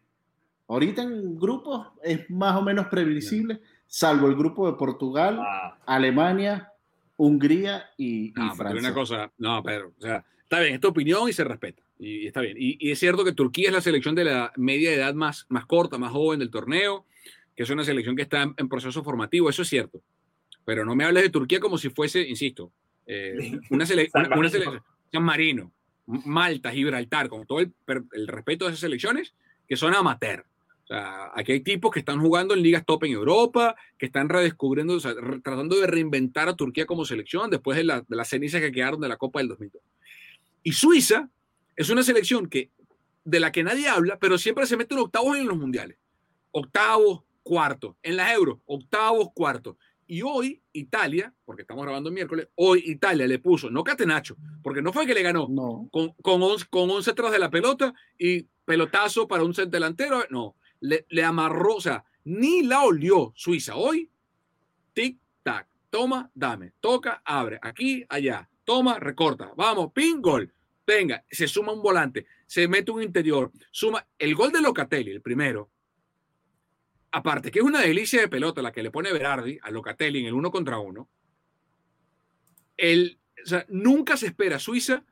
[0.69, 6.71] Ahorita en grupos es más o menos previsible, salvo el grupo de Portugal, Ah, Alemania,
[7.17, 8.79] Hungría y, y No, pero Francia.
[8.79, 11.83] una cosa, no, Pedro, o sea, está bien, es tu opinión y se respeta.
[11.99, 12.57] Y, está bien.
[12.59, 15.45] Y, y es cierto que Turquía es la selección de la media de edad más,
[15.49, 17.05] más corta, más joven del torneo,
[17.55, 20.01] que es una selección que está en, en proceso formativo, eso es cierto.
[20.65, 22.71] Pero no me hables de Turquía como si fuese, insisto,
[23.05, 24.49] eh, una, sele- San una- una Marino.
[24.49, 25.71] selección, San Marino,
[26.05, 27.71] Malta, Gibraltar, con todo el,
[28.13, 29.33] el respeto de esas selecciones,
[29.67, 30.45] que son amateur.
[30.83, 34.27] O sea, aquí hay tipos que están jugando en ligas top en Europa, que están
[34.27, 38.27] redescubriendo, o sea, tratando de reinventar a Turquía como selección después de, la, de las
[38.27, 39.81] cenizas que quedaron de la Copa del 2002.
[40.63, 41.29] Y Suiza
[41.75, 42.71] es una selección que,
[43.23, 45.97] de la que nadie habla, pero siempre se mete en octavos en los mundiales.
[46.51, 47.95] Octavos, cuartos.
[48.03, 49.75] En las euros, octavos, cuartos.
[50.05, 54.81] Y hoy Italia, porque estamos grabando el miércoles, hoy Italia le puso, no Catenacho, porque
[54.81, 55.47] no fue que le ganó
[55.91, 60.55] con, con, 11, con 11 tras de la pelota y pelotazo para un delantero, no,
[60.81, 63.75] le, le amarró, o sea, ni la olió Suiza.
[63.75, 64.09] Hoy,
[64.93, 70.53] tic, tac, toma, dame, toca, abre, aquí, allá, toma, recorta, vamos, pin, gol.
[70.85, 75.21] Venga, se suma un volante, se mete un interior, suma el gol de Locatelli, el
[75.21, 75.71] primero,
[77.11, 80.25] aparte que es una delicia de pelota la que le pone Berardi a Locatelli en
[80.25, 81.09] el uno contra uno,
[82.75, 83.19] el,
[83.69, 85.05] nunca se espera Suiza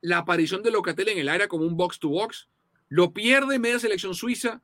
[0.00, 2.48] la aparición de Locatelli en el área como un box to box,
[2.88, 4.62] lo pierde media selección suiza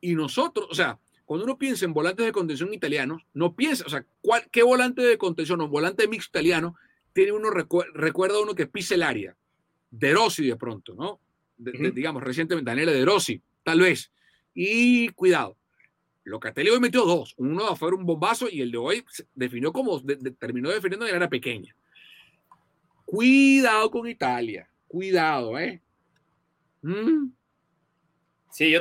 [0.00, 3.88] y nosotros, o sea, cuando uno piensa en volantes de contención italianos, no piensa, o
[3.88, 6.76] sea, ¿cuál, ¿qué volante de contención o volante mixto italiano
[7.12, 9.36] tiene uno, recuerda uno que pisa el área?
[9.98, 11.20] De Rossi de pronto, ¿no?
[11.56, 14.10] digamos, recientemente, Daniele De Rossi, tal vez.
[14.52, 15.56] Y cuidado,
[16.24, 17.34] Locatelli hoy metió dos.
[17.36, 19.04] Uno de un bombazo y el de hoy
[19.34, 20.02] definió como
[20.38, 21.76] terminó definiendo de era pequeña.
[23.04, 24.68] Cuidado con Italia.
[24.88, 25.82] Cuidado, ¿eh?
[26.82, 27.30] Mm.
[28.50, 28.80] Sí, yo,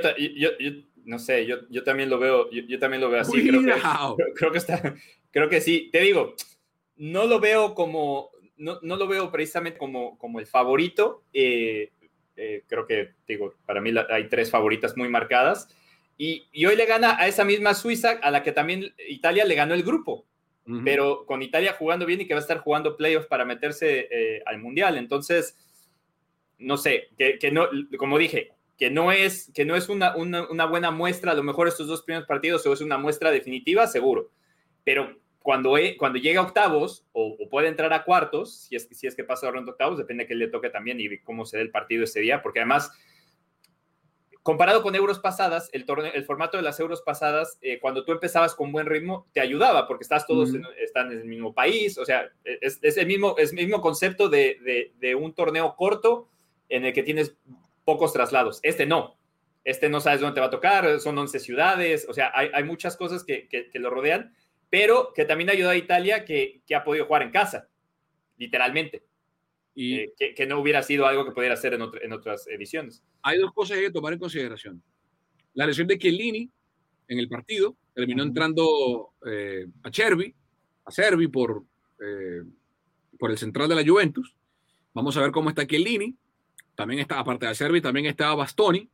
[1.06, 3.48] no sé, yo, también lo veo, yo, también lo veo así.
[3.48, 3.74] Creo que,
[4.36, 4.96] creo, que está,
[5.32, 5.90] creo que sí.
[5.92, 6.36] Te digo,
[6.96, 11.24] no lo veo como, no, no lo veo precisamente como, como el favorito.
[11.34, 11.92] Eh,
[12.36, 15.68] eh, creo que, digo, para mí hay tres favoritas muy marcadas.
[16.18, 19.74] Y, hoy le gana a esa misma Suiza, a la que también Italia le ganó
[19.74, 20.26] el grupo,
[20.86, 24.44] pero con Italia jugando bien y que va a estar jugando playoffs para meterse eh,
[24.46, 24.98] al Mundial.
[24.98, 25.58] Entonces,
[26.60, 30.92] no sé, que, no, como dije, que no es, que no es una, una, buena
[30.92, 34.32] muestra, a lo mejor estos dos primeros partidos, o es una muestra definitiva, seguro.
[34.86, 39.16] Pero cuando, cuando llega a octavos o, puede entrar a cuartos, si es, si es
[39.16, 41.70] que pasa ronda octavos, depende de que le toque también y cómo se dé el
[41.70, 42.92] partido ese día, porque además
[44.42, 48.56] comparado con euros pasadas, el, el formato de las euros pasadas, eh, cuando tú empezabas
[48.56, 52.06] con buen ritmo, te ayudaba porque estás todos en, están en el mismo país, o
[52.06, 56.30] sea, es, el, mismo, es el mismo concepto de, de, un torneo corto
[56.68, 57.36] en el que tienes
[57.86, 58.60] pocos traslados.
[58.64, 59.18] Este no,
[59.64, 62.64] este no sabes dónde te va a tocar, son 11 ciudades, o sea, hay, hay
[62.66, 64.34] muchas cosas que, que, lo rodean,
[64.74, 67.70] pero que también ayuda a Italia que, que ha podido jugar en casa,
[68.40, 69.04] literalmente.
[69.76, 73.04] Y eh, que, no hubiera sido algo que pudiera hacer en, en, otras ediciones.
[73.22, 74.82] Hay dos cosas que hay que tomar en consideración.
[75.54, 76.52] La lesión de Chiellini
[77.08, 80.34] en el partido, terminó entrando eh, a Chervi,
[80.86, 81.64] a Servi por,
[82.04, 82.42] eh,
[83.20, 84.36] por el central de la Juventus.
[84.96, 86.18] Vamos a ver cómo está Chiellini.
[86.74, 88.90] También está, aparte de Servi, también estaba Bastoni.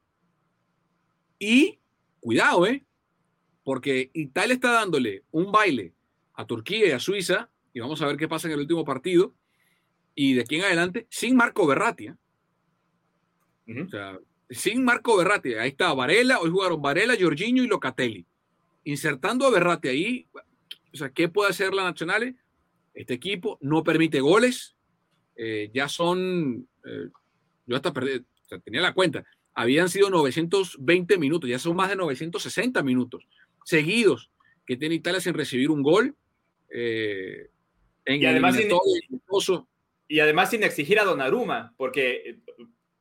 [1.39, 1.79] Y
[2.19, 2.83] cuidado, ¿eh?
[3.63, 5.93] Porque Italia está dándole un baile
[6.33, 7.49] a Turquía y a Suiza.
[7.73, 9.35] Y vamos a ver qué pasa en el último partido
[10.21, 12.07] y de aquí en adelante sin Marco Berratti.
[12.07, 12.15] ¿eh?
[13.85, 14.19] O sea,
[14.49, 15.53] sin Marco Berratti.
[15.53, 18.25] Ahí está Varela, hoy jugaron Varela, Giorginio y Locatelli.
[18.83, 20.27] Insertando a Berratti ahí,
[20.93, 22.35] o sea, ¿qué puede hacer la Nacional?
[22.93, 24.75] Este equipo no permite goles.
[25.37, 27.09] Eh, ya son, eh,
[27.65, 31.87] yo hasta perdí, o sea, tenía la cuenta, habían sido 920 minutos, ya son más
[31.87, 33.25] de 960 minutos
[33.69, 34.31] seguidos
[34.65, 36.15] que tiene Italia sin recibir un gol.
[36.69, 37.49] en
[38.05, 38.57] y además,
[40.07, 42.39] y además sin exigir a Donnarumma, porque,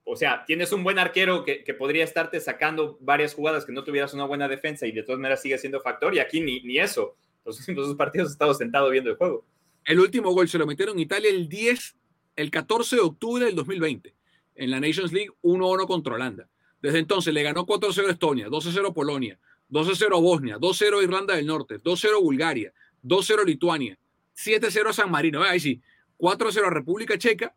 [0.04, 4.12] o sea, tienes un buen arquero que, podría estarte sacando varias jugadas que no tuvieras
[4.12, 7.16] una buena defensa y de todas maneras sigue siendo factor, y aquí ni, ni eso.
[7.46, 9.46] Los últimos dos partidos he estado sentado viendo el juego.
[9.86, 11.96] El último gol se lo metieron en Italia el 10,
[12.36, 14.14] el 14 de octubre del 2020,
[14.56, 16.46] en la Nations League 1-1 contra Holanda.
[16.82, 19.38] Desde entonces le ganó 4-0 a Estonia, 2-0 a Polonia,
[19.70, 23.98] 2-0 a Bosnia, 2-0 a Irlanda del Norte, 2-0 a Bulgaria, 2-0 a Lituania,
[24.36, 25.42] 7-0 a San Marino.
[25.42, 25.80] Ahí sí,
[26.18, 27.54] 4-0 a República Checa,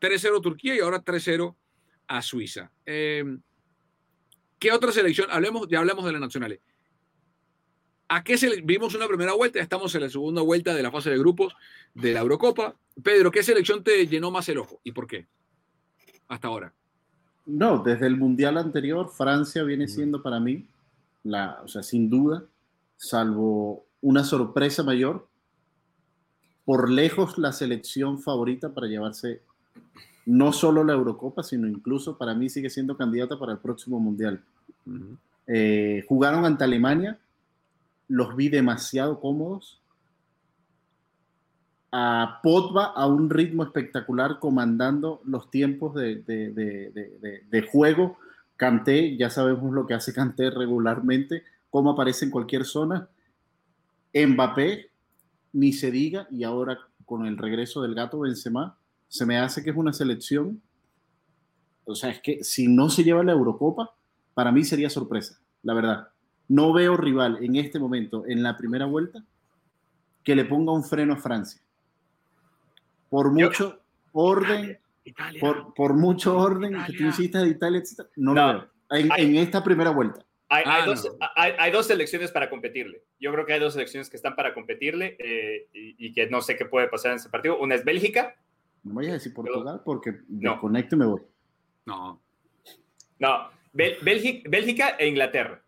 [0.00, 1.54] 3-0 Turquía y ahora 3-0
[2.06, 2.70] a Suiza.
[2.84, 3.40] Em,
[4.58, 5.28] ¿Qué otra selección?
[5.30, 6.60] Hablemos, ya hablamos de las nacionales.
[8.08, 9.60] ¿A qué se vimos una primera vuelta?
[9.60, 11.54] Estamos en la segunda vuelta de la fase de grupos
[11.94, 12.76] de la Eurocopa.
[13.02, 15.26] Pedro, ¿qué selección te llenó más el ojo y por qué?
[16.28, 16.72] Hasta ahora.
[17.46, 20.66] No, desde el mundial anterior, Francia viene siendo para mí,
[21.24, 22.44] la, o sea, sin duda,
[22.96, 25.26] salvo una sorpresa mayor,
[26.64, 29.42] por lejos la selección favorita para llevarse
[30.26, 34.42] no solo la Eurocopa, sino incluso para mí sigue siendo candidata para el próximo Mundial.
[35.46, 37.18] Eh, jugaron ante Alemania,
[38.08, 39.80] los vi demasiado cómodos.
[41.92, 48.18] A Potba a un ritmo espectacular, comandando los tiempos de, de juego
[48.56, 53.08] Canté, ya sabemos lo que hace Canté regularmente, cómo aparece en cualquier zona.
[54.14, 54.90] Mbappé,
[55.52, 58.78] ni se diga, y ahora con el regreso del gato Benzema,
[59.08, 60.62] se me hace que es una selección.
[61.84, 63.94] O sea, es que si no se lleva la Eurocopa,
[64.34, 66.08] para mí sería sorpresa, la verdad.
[66.48, 69.24] No veo rival en este momento, en la primera vuelta,
[70.22, 71.60] que le ponga un freno a Francia.
[73.10, 73.80] Por mucho
[74.12, 74.78] orden,
[75.38, 78.70] Por, por, mucho orden que tú insistas de Italia, etc., no, lo veo.
[78.90, 80.24] En, en, esta primera vuelta.
[80.48, 81.28] Hay, hay, ah, dos, no.
[81.36, 83.02] hay, hay, dos, selecciones para competirle.
[83.18, 86.40] Yo creo que hay dos selecciones que están para competirle eh, y, y, que no
[86.40, 87.58] sé qué puede pasar en ese partido.
[87.58, 88.36] Una es Bélgica.
[88.82, 90.60] No vayas a decir Portugal porque no.
[90.60, 91.22] conecto y me voy.
[91.86, 92.22] No.
[93.18, 93.50] No.
[93.72, 95.62] Bélgica, Bélgica e Inglaterra.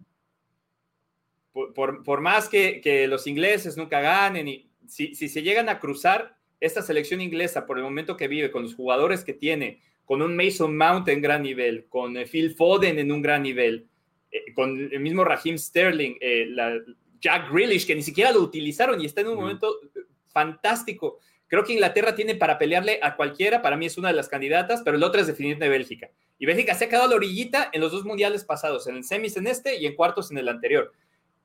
[1.53, 5.69] Por, por, por más que, que, los ingleses nunca ganen, y si, si se llegan
[5.69, 9.81] a cruzar esta selección inglesa por el momento que vive, con los jugadores que tiene,
[10.05, 13.87] con un Mason Mount en gran nivel, con Phil Foden en un gran nivel,
[14.31, 16.79] eh, con el mismo Raheem Sterling, eh, la,
[17.21, 19.81] Jack Grealish, que ni siquiera lo utilizaron y está en un momento
[20.29, 21.19] fantástico.
[21.49, 24.83] Creo que Inglaterra tiene para pelearle a cualquiera, para mí es una de las candidatas,
[24.85, 26.11] pero el otro es definitivamente Bélgica.
[26.39, 29.05] Y Bélgica se ha quedado a la orillita en los dos mundiales pasados, en el
[29.05, 30.93] semis en este y en cuartos en el anterior.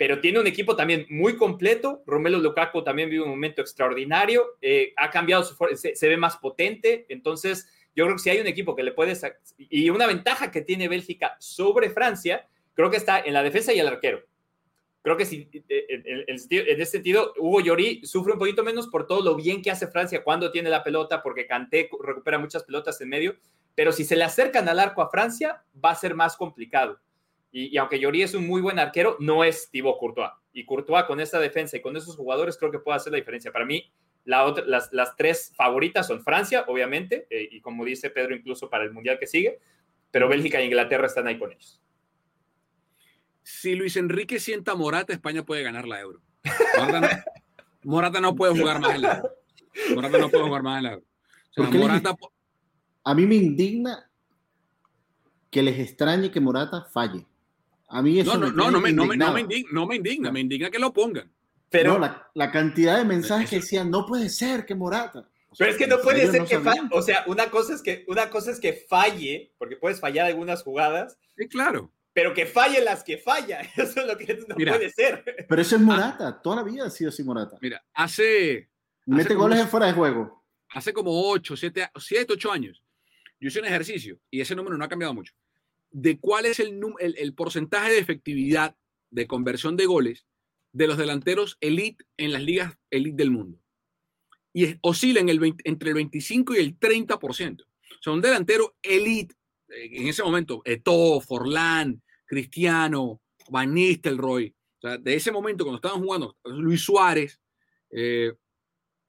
[0.01, 2.01] Pero tiene un equipo también muy completo.
[2.07, 4.57] Romelu Lukaku también vive un momento extraordinario.
[4.59, 7.05] Eh, ha cambiado su se, se, ve más potente.
[7.07, 9.13] Entonces, yo creo que si hay un equipo que le puede.
[9.59, 13.79] Y una ventaja que tiene Bélgica sobre Francia creo que está en la defensa y
[13.79, 14.23] el arquero.
[15.03, 19.05] Creo que si, en, en, en, ese sentido, Hugo Llorí sufre un poquito menos por
[19.05, 22.99] todo lo bien que hace Francia cuando tiene la pelota, porque Kanté recupera muchas pelotas
[23.01, 23.35] en medio,
[23.75, 26.99] pero si se le acercan al arco a Francia, va a ser más complicado.
[27.51, 30.31] Y, y aunque Llorí es un muy buen arquero, no es Thibaut Courtois.
[30.53, 33.51] Y Courtois con esa defensa y con esos jugadores creo que puede hacer la diferencia.
[33.51, 33.91] Para mí,
[34.25, 38.69] la otra, las, las, tres favoritas son Francia, obviamente, eh, y como dice Pedro, incluso
[38.69, 39.59] para el Mundial que sigue,
[40.11, 41.81] pero Bélgica e Inglaterra están ahí con ellos
[43.43, 46.21] si Luis Enrique sienta Morata, España puede ganar la Euro.
[46.77, 47.07] Morata no,
[47.83, 49.29] Morata no puede jugar más en la Euro.
[49.95, 51.05] Morata no puede jugar más en la Euro.
[51.57, 52.15] O sea, Morata...
[53.03, 54.09] A mí me indigna
[55.49, 57.25] que les extrañe que Morata falle.
[57.91, 59.95] A mí eso no, no, no, no, me, no, me, no, me indigna, no me
[59.95, 61.31] indigna, me indigna que lo pongan.
[61.69, 65.29] Pero no, la, la, cantidad de mensajes que decían, no puede ser que Morata.
[65.49, 66.81] O sea, pero es que no puede ser no que falle.
[66.91, 70.63] O sea, una cosa, es que, una cosa es que falle, porque puedes fallar algunas
[70.63, 71.17] jugadas.
[71.37, 73.61] Sí, claro pero que falle las que falla.
[73.75, 75.23] Eso es lo que no Mira, puede ser.
[75.47, 76.27] Pero eso es Morata.
[76.27, 77.57] Ah, Toda la vida ha sido así Morata.
[77.61, 78.69] Mira, hace.
[79.05, 80.45] Mete hace goles como, en fuera de juego.
[80.69, 82.83] Hace como 8, 7, 7, 8 años.
[83.39, 85.33] Yo hice un ejercicio y ese número no ha cambiado mucho.
[85.91, 88.75] De cuál es el, porcentaje de efectividad
[89.09, 90.25] de conversión de goles
[90.71, 93.59] de los delanteros elite en las ligas elite del mundo.
[94.53, 97.61] Y oscila en el 20, entre el 25 y el 30%.
[97.63, 97.67] O
[98.01, 98.23] sea, un
[98.81, 99.35] elite
[99.71, 106.01] en ese momento, Eto, Forlán, Cristiano, Van Nistelrooy, o sea, de ese momento cuando estaban
[106.01, 107.39] jugando Luis Suárez,
[107.91, 108.33] eh,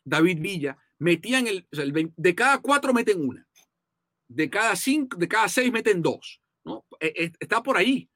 [0.05, 3.47] David Villa, metían el, o sea, el 20, de cada cuatro meten una,
[4.29, 6.85] de cada cinco, de cada seis meten dos, ¿no?
[7.01, 8.09] Está por ahí.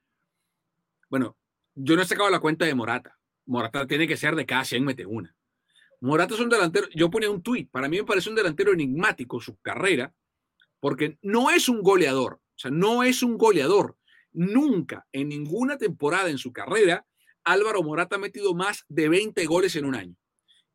[1.09, 1.37] Bueno,
[1.75, 3.19] yo no he sacado la cuenta de Morata.
[3.47, 5.35] Morata tiene que ser de cada 100 mete una.
[6.01, 9.41] Morata es un delantero, yo ponía un tuit, para mí me parece un delantero enigmático
[9.41, 10.13] su carrera,
[10.79, 13.97] porque no es un goleador, o sea, no es un goleador.
[14.33, 17.07] Nunca en ninguna temporada en su carrera
[17.47, 20.17] Álvaro Morata ha metido más de 20 goles en un año.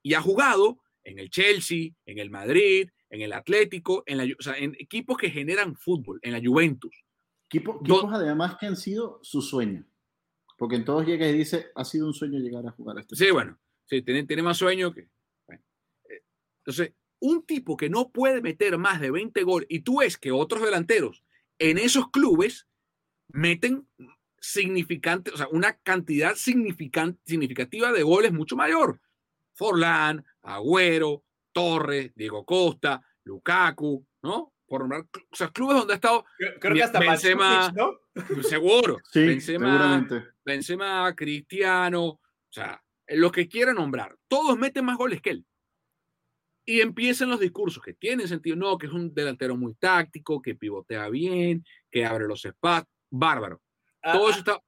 [0.02, 4.24] Y ha jugado en el Chelsea, en el Madrid, en el Atlético, en, la,
[4.58, 7.01] en equipos que generan fútbol, en la Juventus.
[7.52, 9.86] Equipo, equipos además que han sido su sueño.
[10.58, 13.16] Porque en todos llega y dice, ha sido un sueño llegar a jugar a este.
[13.16, 13.36] Sí, equipo.
[13.36, 15.10] bueno, sí, tiene, tiene más sueño que...
[15.46, 15.62] Bueno.
[16.10, 16.24] Eh,
[16.60, 20.32] entonces, un tipo que no puede meter más de 20 goles y tú ves que
[20.32, 21.26] otros delanteros
[21.60, 22.68] en esos clubes
[23.28, 23.86] meten
[24.40, 29.02] significante, o sea, una cantidad significante, significativa de goles mucho mayor.
[29.54, 34.54] Forlán, Agüero, Torres, Diego Costa, Lukaku, ¿no?
[34.72, 38.00] Por nombrar, o sea, clubes donde ha estado creo, creo que hasta Benzema, ¿no?
[38.42, 40.30] seguro, sí, Benzema, seguramente.
[40.46, 42.20] Benzema, Cristiano, o
[42.50, 45.46] sea, lo que quiera nombrar, todos meten más goles que él
[46.66, 50.56] y empiezan los discursos que tienen sentido, no, que es un delantero muy táctico, que
[50.56, 53.62] pivotea bien, que abre los espacios, bárbaro.
[54.02, 54.62] Ah, Todo eso está...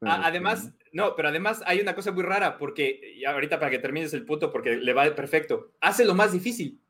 [0.00, 3.80] Ah, además, no, pero además hay una cosa muy rara, porque y ahorita para que
[3.80, 6.80] termines el punto, porque le va perfecto, hace lo más difícil.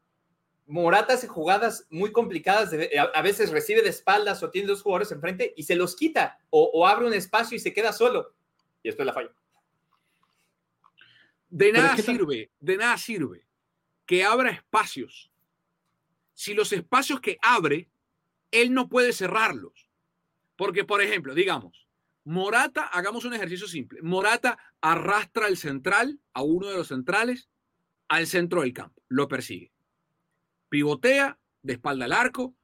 [0.71, 4.83] Morata hace jugadas muy complicadas, de, a, a, veces recibe de espaldas o tiene dos
[4.83, 8.35] jugadores enfrente y se los quita, o, o abre un espacio y se queda solo,
[8.83, 9.33] y después la falla.
[11.49, 13.45] De nada sirve, de nada sirve
[14.07, 15.33] que abra espacios.
[16.35, 17.91] Si los espacios que abre,
[18.53, 19.89] él no puede cerrarlos.
[20.57, 21.89] Porque, por ejemplo, digamos,
[22.25, 24.01] Morata, hagamos un ejercicio simple.
[24.03, 27.49] Morata arrastra al central, a uno de los centrales,
[28.09, 29.03] al centro del campo.
[29.09, 29.73] Lo persigue.
[30.71, 32.55] Pivotea, de espalda al arco,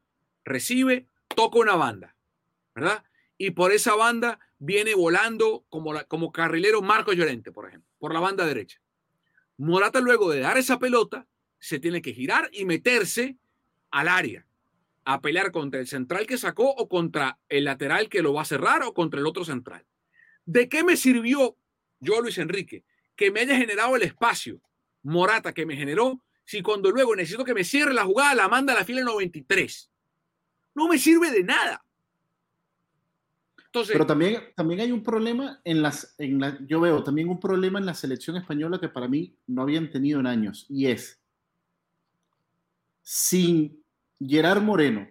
[0.45, 2.17] recibe, toca una banda,
[2.75, 3.05] ¿verdad?
[3.37, 8.21] Y por esa banda viene volando como, como carrilero Marco Llorente, por ejemplo, por la
[8.21, 8.81] banda derecha.
[9.59, 11.27] Morata luego de dar esa pelota
[11.59, 13.37] se tiene que girar y meterse
[13.91, 14.47] al área
[15.05, 18.47] a pelear contra el central que sacó o contra el lateral que lo va a
[18.47, 19.85] cerrar o contra el otro central.
[20.45, 21.57] ¿De qué me sirvió
[22.01, 22.85] yo, Luis Enrique,
[23.15, 24.61] que me haya generado el espacio
[25.03, 28.73] Morata que me generó si cuando luego necesito que me cierre la jugada la manda
[28.73, 29.91] a la fila 93?
[30.77, 31.85] No me sirve de nada.
[33.67, 37.41] Entonces, Pero también, también hay un problema en las, en la, yo veo también un
[37.41, 41.21] problema en la selección española que para mí no habían tenido en años y es
[43.03, 43.85] sin
[44.19, 45.07] Gerard Moreno,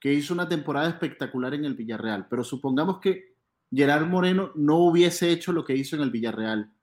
[0.00, 3.34] que hizo una temporada espectacular en el Villarreal, pero supongamos que
[3.70, 6.73] Gerard Moreno no hubiese hecho lo que hizo en el Villarreal.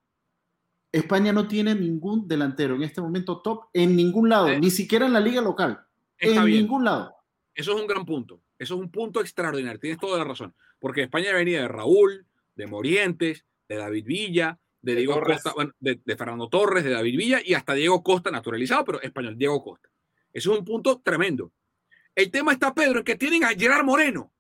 [0.92, 5.06] España no tiene ningún delantero en este momento top en ningún lado, eh, ni siquiera
[5.06, 5.80] en la liga local.
[6.18, 7.16] En ningún lado.
[7.56, 8.42] Eso es un gran punto.
[8.60, 9.80] Eso es un punto extraordinario.
[9.80, 10.54] Tienes toda la razón.
[10.80, 12.26] Porque España venía de Raúl,
[12.56, 17.42] de Morientes, de David Villa, de, Diego Costa, de, de, Fernando Torres, de David Villa
[17.44, 19.90] y hasta Diego Costa, naturalizado, pero español, Diego Costa.
[20.34, 21.52] Eso es un punto tremendo.
[22.16, 24.32] El tema está, Pedro, en que tienen a Gerard Moreno,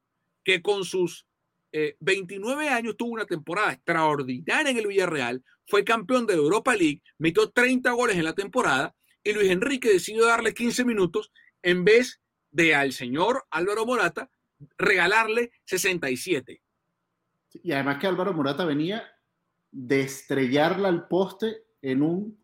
[0.43, 1.25] que con sus
[1.71, 7.01] 29 eh, años tuvo una temporada extraordinaria en el Villarreal, fue campeón de Europa League,
[7.17, 8.93] metió 30 goles en la temporada
[9.23, 12.19] y Luis Enrique decidió darle 15 minutos en vez
[12.51, 14.29] de al señor Álvaro Morata
[14.77, 16.61] regalarle 67.
[17.63, 19.01] Y además que Álvaro Morata venía
[19.71, 22.37] de estrellarla al poste en un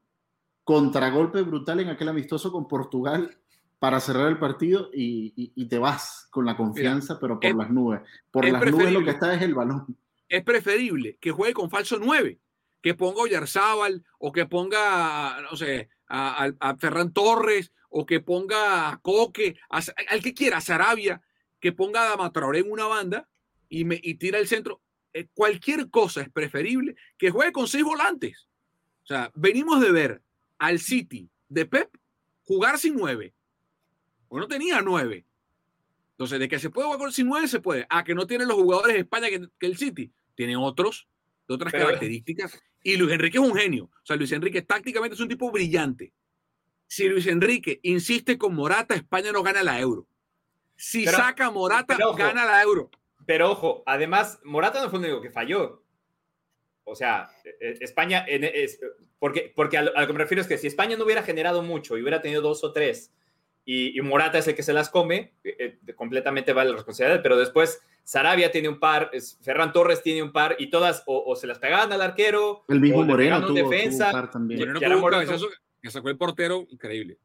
[0.63, 3.37] contragolpe brutal en aquel amistoso con Portugal
[3.77, 7.99] para cerrar el partido y, te vas con la confianza, pero por las nubes.
[8.31, 9.97] Por las nubes lo que está es el balón.
[10.29, 12.39] Es preferible que juegue con falso 9,
[12.87, 19.01] que ponga Oyarzábal o que ponga, no sé, a, Ferran Torres o que ponga a
[19.01, 21.21] Coque, al que quiera, a Sarabia,
[21.59, 23.27] que ponga a Damatraoré en una banda
[23.67, 24.81] y, me, y tira el centro.
[25.11, 28.47] Eh, cualquier cosa es preferible que juegue con seis volantes.
[29.03, 30.21] O sea, venimos de ver
[30.57, 31.93] al City de Pep
[32.43, 33.33] jugar sin nueve.
[34.29, 35.25] O no tenía nueve.
[36.11, 37.85] Entonces, de que se puede jugar sin nueve, se puede.
[37.89, 40.13] A que no tiene los jugadores de España que, el City.
[40.35, 41.09] Tiene otros,
[41.47, 42.59] de otras características.
[42.83, 43.85] Y Luis Enrique es un genio.
[43.85, 46.13] O sea, Luis Enrique tácticamente es un tipo brillante.
[46.87, 50.07] Si Luis Enrique insiste con Morata, España no gana la euro.
[50.75, 52.89] Si saca Morata, gana la euro.
[53.25, 55.83] Pero ojo, además, Morata no fue el único que falló.
[56.85, 58.79] O sea, e, e, España, es,
[59.19, 61.97] porque, porque a lo, que me refiero es que si España no hubiera generado mucho
[61.97, 63.11] y hubiera tenido dos o tres,
[63.69, 67.35] y, Morata es el que se las come, eh, eh, completamente vale la responsabilidad, pero
[67.37, 69.11] después Sarabia tiene un par,
[69.41, 73.03] Ferran Torres tiene un par, y todas o, se las pegaban al arquero, el mismo
[73.03, 74.71] Moreno tuvo, defensa, un par también.
[74.99, 75.37] Moreno
[75.81, 77.17] que sacó el portero, increíble.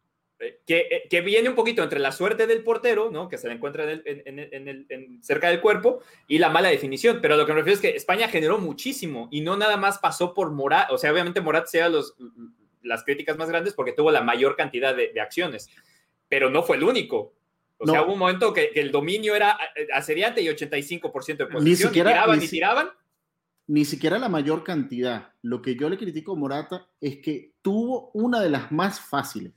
[0.66, 3.28] Que, eh, que, viene un poquito entre la suerte del portero, ¿no?
[3.28, 4.02] que se le encuentra en
[4.38, 7.20] el, en, cerca del cuerpo, y la mala definición.
[7.22, 10.34] Pero lo que me refiero es que España generó muchísimo y no nada más pasó
[10.34, 10.90] por Morat.
[10.90, 12.16] O sea, obviamente Morat sea los,
[12.82, 15.68] las críticas más grandes porque tuvo la mayor cantidad de, acciones,
[16.32, 17.34] pero no fue el único.
[17.76, 21.62] O sea, hubo un momento que, el dominio era eh, aseriante y 85% de posición.
[21.62, 22.88] Ni siquiera, tiraban ni, tiraban.
[23.66, 25.34] Ni siquiera la mayor cantidad.
[25.42, 29.52] Lo que yo le critico a Morata es que tuvo una de las más fáciles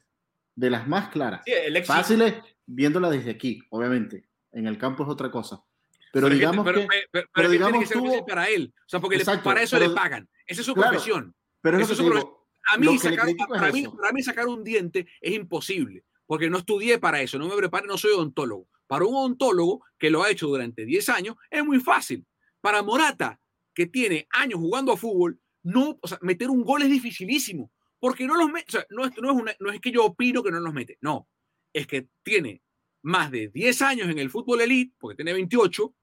[0.54, 1.46] de las más claras.
[1.86, 2.34] Fáciles,
[2.66, 4.28] viéndola desde aquí, obviamente.
[4.52, 5.64] En el campo es otra cosa.
[6.12, 6.88] Pero, digamos que.
[7.34, 8.74] Pero, digamos que para él.
[8.80, 10.28] O sea, porque para eso le pagan.
[10.46, 11.34] Esa es su profesión.
[11.62, 15.34] Pero eso es su a mí, sacar, para, mí, para mí sacar un diente es
[15.34, 18.68] imposible, porque no estudié para eso, no me preparé, no soy odontólogo.
[18.88, 22.26] Para un odontólogo que lo ha hecho durante 10 años es muy fácil.
[22.62, 23.40] Para Morata,
[23.74, 28.28] que tiene años jugando a fútbol, no, o sea, meter un gol es dificilísimo porque
[28.28, 29.14] no los mete, o sea, no, es,
[29.60, 31.28] no es que yo opino que no los mete, no,
[31.74, 32.62] es que tiene
[33.02, 35.94] más de 10 años en el fútbol elite, porque tiene 28,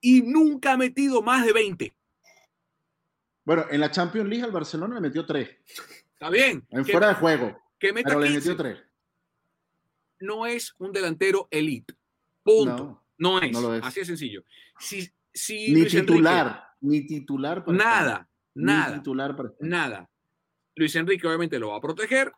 [0.00, 1.96] y nunca ha metido más de 20.
[3.44, 5.48] Bueno, en la Champions League al Barcelona le metió 3.
[6.12, 6.66] Está bien.
[6.70, 7.56] En fuera de juego.
[7.78, 8.78] Que meta pero le metió 3.
[10.20, 11.94] No es un delantero elite.
[12.42, 13.02] Punto.
[13.18, 13.56] No, es.
[13.82, 14.44] Así de sencillo.
[14.78, 18.90] Si, si ni, titular, ni titular, nada, nada.
[18.90, 20.10] Ni titular para nada.
[20.74, 22.32] Luis Enrique obviamente lo va a proteger,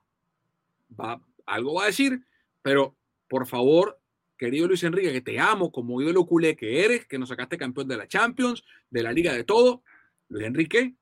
[0.99, 2.25] va, algo va a decir,
[2.63, 2.97] pero
[3.29, 4.01] por favor,
[4.37, 7.89] querido Luis Enrique, que te amo como ídolo culé que eres, que nos sacaste campeón
[7.89, 9.83] de la Champions, de la Liga de todo,
[10.29, 10.95] Luis Enrique,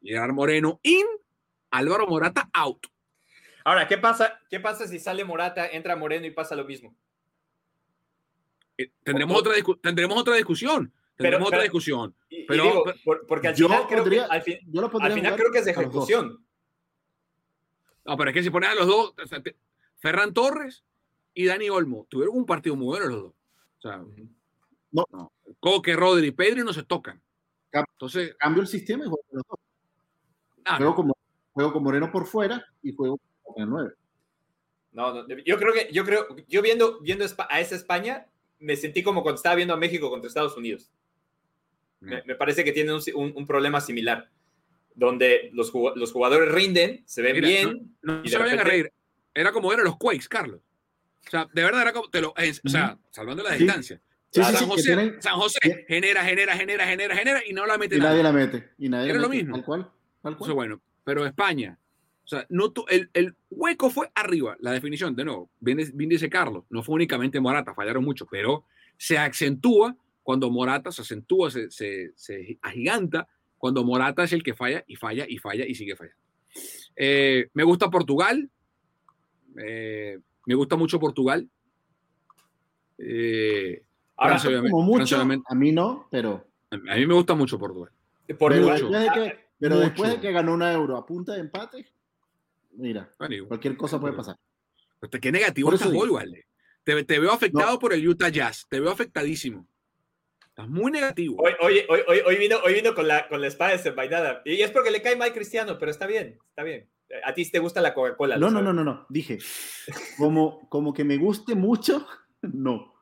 [0.00, 1.06] Gerard Moreno in,
[1.70, 2.86] Álvaro Morata out.
[3.68, 6.96] Ahora, ¿qué pasa, ¿qué pasa si sale Morata, entra Moreno y pasa lo mismo?
[8.78, 9.52] eh, tendremos, otra
[9.82, 10.90] tendremos otra discusión.
[11.16, 12.14] Tendremos otra discusión.
[12.48, 12.82] pero,
[13.26, 14.42] porque al final, creo, que, al,
[15.12, 16.42] final creo que es de ejecución.
[18.06, 19.14] No, pero es que si pones a los dos,
[19.98, 20.82] Ferran Torres
[21.34, 23.34] y Dani Olmo, tuvieron un partido muy bueno los dos.
[23.76, 24.02] O sea,
[24.92, 25.04] no.
[25.12, 25.32] no.
[25.60, 27.20] Coque, Rodri y Pedro no se tocan.
[27.70, 29.58] Entonces, cambio el sistema y juego con los dos.
[30.64, 31.14] Ah, juego, como,
[31.52, 33.20] juego con Moreno por fuera y juego
[33.54, 33.90] con el 9.
[34.92, 38.26] No, yo creo que, yo creo, yo viendo, viendo a esa España,
[38.58, 40.90] me sentí como cuando estaba viendo a México contra Estados Unidos.
[42.00, 44.30] Me, parece que tiene un, problema similar,
[44.94, 47.96] donde los, los, jugadores rinden, se ven bien.
[48.02, 48.92] No, se vayan a reír.
[49.34, 50.60] Era como eran los Quakes, Carlos.
[51.26, 54.00] O sea, de verdad era como, te lo, o sea, salvando la distancia.
[54.30, 58.22] San, José, San José genera, genera, genera, genera, genera y no la mete y nadie.
[58.22, 58.70] la mete.
[58.78, 59.56] Y nadie Era lo mismo.
[59.56, 59.90] Tal cual.
[60.22, 60.52] Tal cual.
[60.52, 61.78] bueno, pero España,
[62.28, 64.54] o sea, no el, el, hueco fue arriba.
[64.60, 68.66] La definición, de nuevo, bien, bien, dice Carlos, no fue únicamente Morata, fallaron mucho, pero
[68.98, 73.26] se acentúa cuando Morata se acentúa, se, se, se agiganta,
[73.56, 76.20] cuando Morata es el que falla y falla y falla y sigue fallando.
[76.96, 78.50] Eh, me gusta Portugal.
[79.56, 81.48] Eh, me gusta mucho Portugal.
[82.98, 83.82] Eh,
[84.16, 86.46] Ahora, como mucho, a mí no, pero...
[86.70, 87.90] A mí me gusta mucho Portugal.
[88.38, 88.82] Portugal.
[89.58, 91.86] Pero, después de que, ganó una euro a punta de empate,
[92.78, 93.12] mira,
[93.46, 94.36] cualquier cosa puede pasar.
[95.20, 96.08] Qué negativo estás vos,
[96.84, 98.66] te, te, veo afectado por el Utah Jazz.
[98.68, 99.66] Te veo afectadísimo.
[100.40, 101.36] Estás muy negativo.
[101.38, 104.42] Hoy, hoy, hoy, hoy, vino, hoy vino con la, con la espada desenvainada.
[104.44, 106.88] Y es porque le cae mal Cristiano, pero está bien, está bien.
[107.24, 108.38] A ti te gusta la Coca-Cola.
[108.38, 109.06] No, no, no, no, no.
[109.08, 109.38] Dije,
[110.16, 112.06] como, como que me guste mucho,
[112.42, 112.94] no.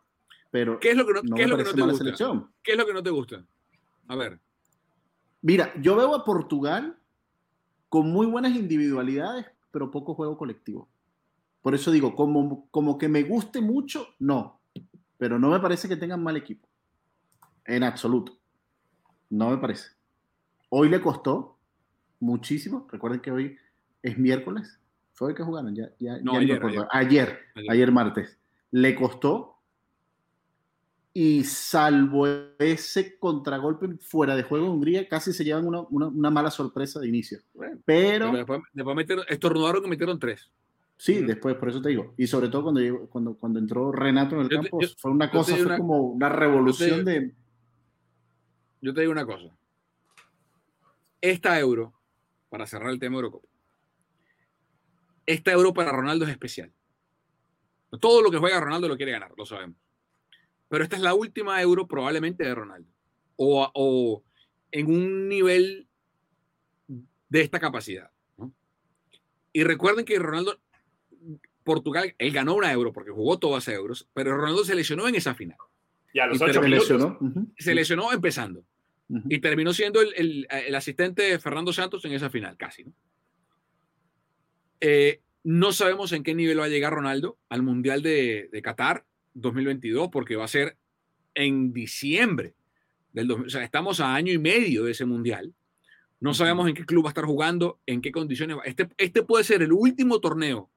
[0.51, 2.51] Pero ¿Qué es lo que no, ¿qué es lo que no te gusta?
[2.63, 3.47] ¿Qué es lo que no te gusta?
[4.09, 4.39] A ver.
[5.43, 6.99] Mira, yo veo a Portugal
[7.89, 9.47] con muy buenas individualidades,
[9.77, 10.89] pero poco juego colectivo.
[11.61, 14.59] Por eso digo, como, como que me guste mucho, no.
[15.19, 16.67] Pero no me parece que tengan mal equipo.
[17.67, 18.33] En absoluto.
[19.29, 19.91] No me parece.
[20.71, 21.59] Hoy le costó
[22.21, 22.89] muchísimo.
[22.91, 23.59] Recuerden que hoy
[24.03, 24.81] es miércoles.
[25.13, 25.75] ¿Fue hoy que jugaron?
[25.75, 26.59] Ya, ya, no, ayer,
[26.91, 28.39] ayer, ayer, martes.
[28.71, 29.56] Le costó
[31.19, 32.27] y salvo
[32.59, 37.39] ese contragolpe fuera de juego Hungría, casi se llevan una, una, mala sorpresa de inicio.
[37.87, 40.51] pero, después, después estornudaron que metieron tres.
[40.99, 42.13] Sí, después, por eso te digo.
[42.19, 45.79] Y sobre todo cuando, cuando, cuando entró Renato en el campo, fue una cosa, fue
[45.79, 47.33] como una revolución de...
[48.83, 49.57] Yo te digo una cosa.
[51.23, 51.95] Esta euro,
[52.51, 53.49] para cerrar el tema Eurocopa,
[55.25, 56.71] esta euro para Ronaldo es especial.
[58.03, 59.79] Todo lo que juega Ronaldo lo quiere ganar, lo sabemos
[60.69, 62.91] pero esta es la última euro probablemente de Ronaldo.
[63.37, 64.23] O,
[64.73, 65.87] en un nivel
[67.29, 68.11] de esta capacidad.
[69.53, 70.59] Y recuerden que Ronaldo,
[71.65, 75.15] Portugal, él ganó una euro porque jugó todas las euros, pero Ronaldo se lesionó en
[75.15, 75.59] esa final.
[76.13, 77.17] Y a los ocho minutos.
[77.59, 78.65] Se lesionó empezando.
[79.29, 82.85] Y terminó siendo el, asistente de Fernando Santos en esa final, casi.
[82.85, 82.93] ¿no?
[84.81, 89.05] Eh, no sabemos en qué nivel va a llegar Ronaldo al Mundial de, de Qatar.
[89.37, 90.77] 2022 porque va a ser
[91.35, 92.55] en diciembre
[93.13, 95.55] del o sea, estamos a año y medio de ese mundial.
[96.21, 98.63] No sabemos en qué club va a estar jugando, en qué condiciones va.
[98.65, 100.71] Este, este puede ser el último torneo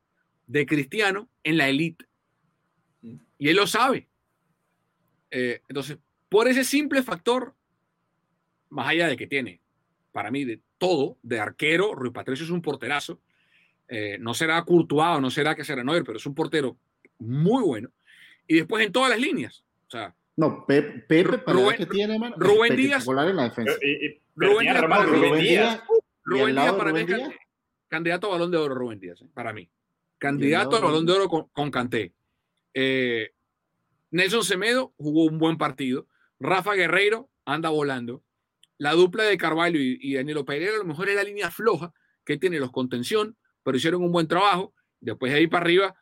[0.47, 2.05] de Cristiano en la elite.
[3.01, 4.09] Y él lo sabe.
[5.31, 5.97] Eh, entonces,
[6.27, 7.55] por ese simple factor,
[8.69, 9.61] más allá de que tiene,
[10.11, 13.21] para mí, de todo, de arquero, Rui Patricio es un porterazo.
[13.87, 16.77] Eh, no será Courtois no será que será Neuer, pero es un portero
[17.17, 17.89] muy bueno
[18.49, 19.63] y después en todas las líneas.
[19.87, 23.07] O sea, no, Pepe, Pepe para Rubén, que tiene, Rubén Díaz.
[23.07, 23.73] En la defensa.
[24.35, 25.83] Rubén, Díaz, Rubén, Díaz.
[26.23, 27.07] Rubén Díaz para mí es
[27.87, 29.69] candidato a balón de oro, Rubén Díaz, eh, para mí.
[30.17, 32.13] Candidato a balón de oro con, con Canté.
[32.73, 33.31] Eh,
[34.11, 36.07] Nelson Semedo jugó un buen partido.
[36.39, 38.23] Rafa Guerreiro anda volando.
[38.77, 41.93] La dupla de Carvalho y, y Danilo Pereira a lo mejor es la línea floja
[42.23, 44.73] que tiene los contención, pero hicieron un buen trabajo.
[45.01, 45.95] Después de ahí para arriba,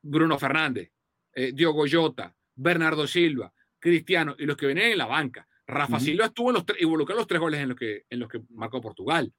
[0.00, 0.91] Bruno Fernández,
[1.34, 5.46] eh, Diogo Jota, Bernardo Silva, Cristiano y los que venían en la banca.
[5.66, 8.42] Rafa Silva estuvo en los involucrado los tres goles en los que, en los que
[8.50, 9.32] marcó Portugal.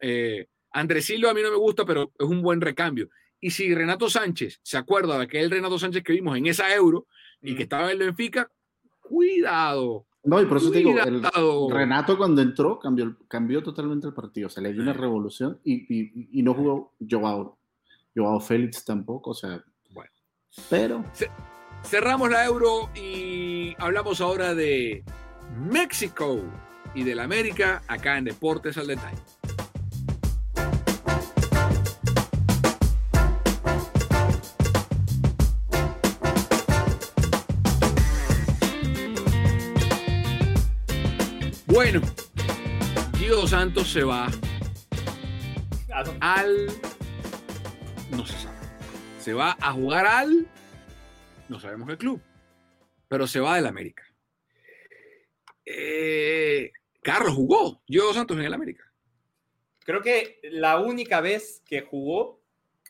[0.00, 3.08] Eh, Andrés Silva a mí no me gusta, pero es un buen recambio.
[3.40, 7.06] Y si Renato Sánchez se acuerda de aquel Renato Sánchez que vimos en esa Euro
[7.42, 8.50] y que estaba en el Benfica,
[9.00, 10.06] cuidado.
[10.24, 10.94] No, y por eso te digo,
[11.70, 14.46] Renato cuando entró cambió, cambió totalmente el partido.
[14.46, 15.84] O sea, le dio una revolución y,
[16.38, 17.58] y, no jugó Joao,
[18.16, 19.30] Joao Félix tampoco.
[19.30, 19.62] O sea,
[20.70, 21.04] pero.
[21.84, 25.04] Cerramos la euro y hablamos ahora de
[25.58, 26.40] México
[26.94, 29.18] y del América acá en Deportes al Detalle.
[41.66, 42.00] Bueno,
[43.18, 44.28] Gio Santos se va
[45.92, 46.66] ah, al.
[48.12, 48.53] No se sabe.
[49.24, 50.46] Se va a jugar al.
[51.48, 52.20] No sabemos qué club.
[53.08, 54.04] Pero se va del América.
[55.64, 56.70] Eh,
[57.00, 57.80] Carlos jugó.
[57.88, 58.84] Yo Santos en el América.
[59.82, 62.42] Creo que la única vez que jugó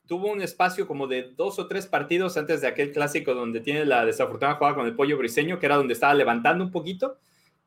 [0.09, 3.85] tuvo un espacio como de dos o tres partidos antes de aquel clásico donde tiene
[3.85, 7.17] la desafortunada jugada con el pollo briseño, que era donde estaba levantando un poquito.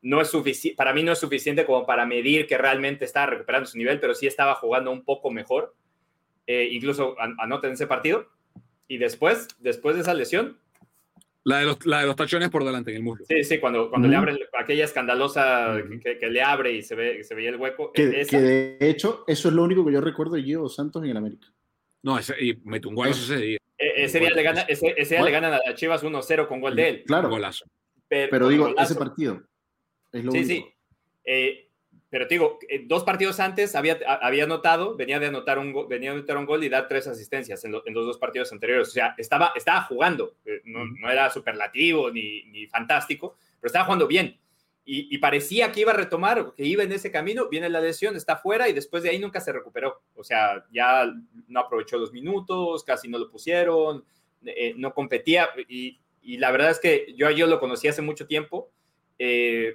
[0.02, 3.66] No es suficiente, para mí no es suficiente como para medir que realmente estaba recuperando
[3.66, 5.74] su nivel, pero sí estaba jugando un poco mejor,
[6.46, 8.28] eh, incluso anota en ese partido.
[8.88, 10.58] Y después, después de esa lesión,
[11.44, 13.24] la de, los, la de los tachones por delante en el muslo.
[13.26, 17.34] Sí, sí, cuando, cuando le abre aquella escandalosa que, le abre y se ve, se
[17.34, 17.92] veía el hueco.
[17.92, 21.16] Que, de hecho, eso es lo único que yo recuerdo de Gio Santos en el
[21.16, 21.46] América.
[22.02, 23.58] No, ese, y mete un gol ese día.
[23.78, 26.88] E, ese día, le, gana, ese, día le ganan a Chivas 1-0 con gol de
[26.88, 27.04] él.
[27.06, 27.30] Claro.
[27.30, 27.64] Golazo.
[28.08, 29.42] Pero, digo, ese partido.
[30.12, 30.54] Es lo sí, único.
[30.54, 30.74] sí.
[31.24, 31.67] Eh,
[32.10, 36.10] pero te digo, eh, dos partidos antes había, había anotado, venía de anotar un, venía
[36.10, 38.88] de anotar un gol y dar tres asistencias en, los dos partidos anteriores.
[38.88, 43.84] O sea, estaba, estaba jugando, eh, no, no, era superlativo ni, ni, fantástico, pero estaba
[43.84, 44.38] jugando bien.
[44.86, 48.16] Y, y, parecía que iba a retomar, que iba en ese camino, viene la lesión,
[48.16, 50.00] está fuera y después de ahí nunca se recuperó.
[50.14, 51.04] O sea, ya
[51.46, 54.02] no aprovechó los minutos, casi no lo pusieron,
[54.46, 55.50] eh, no competía.
[55.68, 58.70] Y, y, la verdad es que yo, yo lo conocí hace mucho tiempo
[59.18, 59.74] y,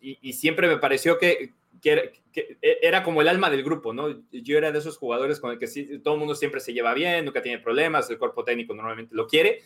[0.00, 2.22] y siempre me pareció que, que,
[2.80, 4.22] era como el alma del grupo, ¿no?
[4.30, 6.94] Yo era de esos jugadores con el que sí, todo el mundo siempre se lleva
[6.94, 9.60] bien, nunca tiene problemas, el cuerpo técnico normalmente lo quiere,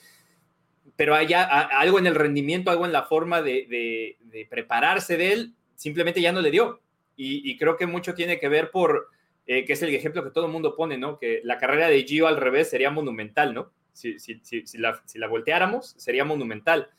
[0.97, 5.55] pero hay algo en el rendimiento, algo en la forma de, de, prepararse de él,
[5.75, 6.81] simplemente ya no le dio.
[7.19, 9.09] Y, creo que mucho tiene que ver por,
[9.47, 11.19] eh, que es el ejemplo que todo el mundo pone, ¿no?
[11.19, 13.73] Que la carrera de Gio al revés sería monumental, ¿no?
[13.93, 16.91] Si, si, si, la, si la volteáramos, sería monumental.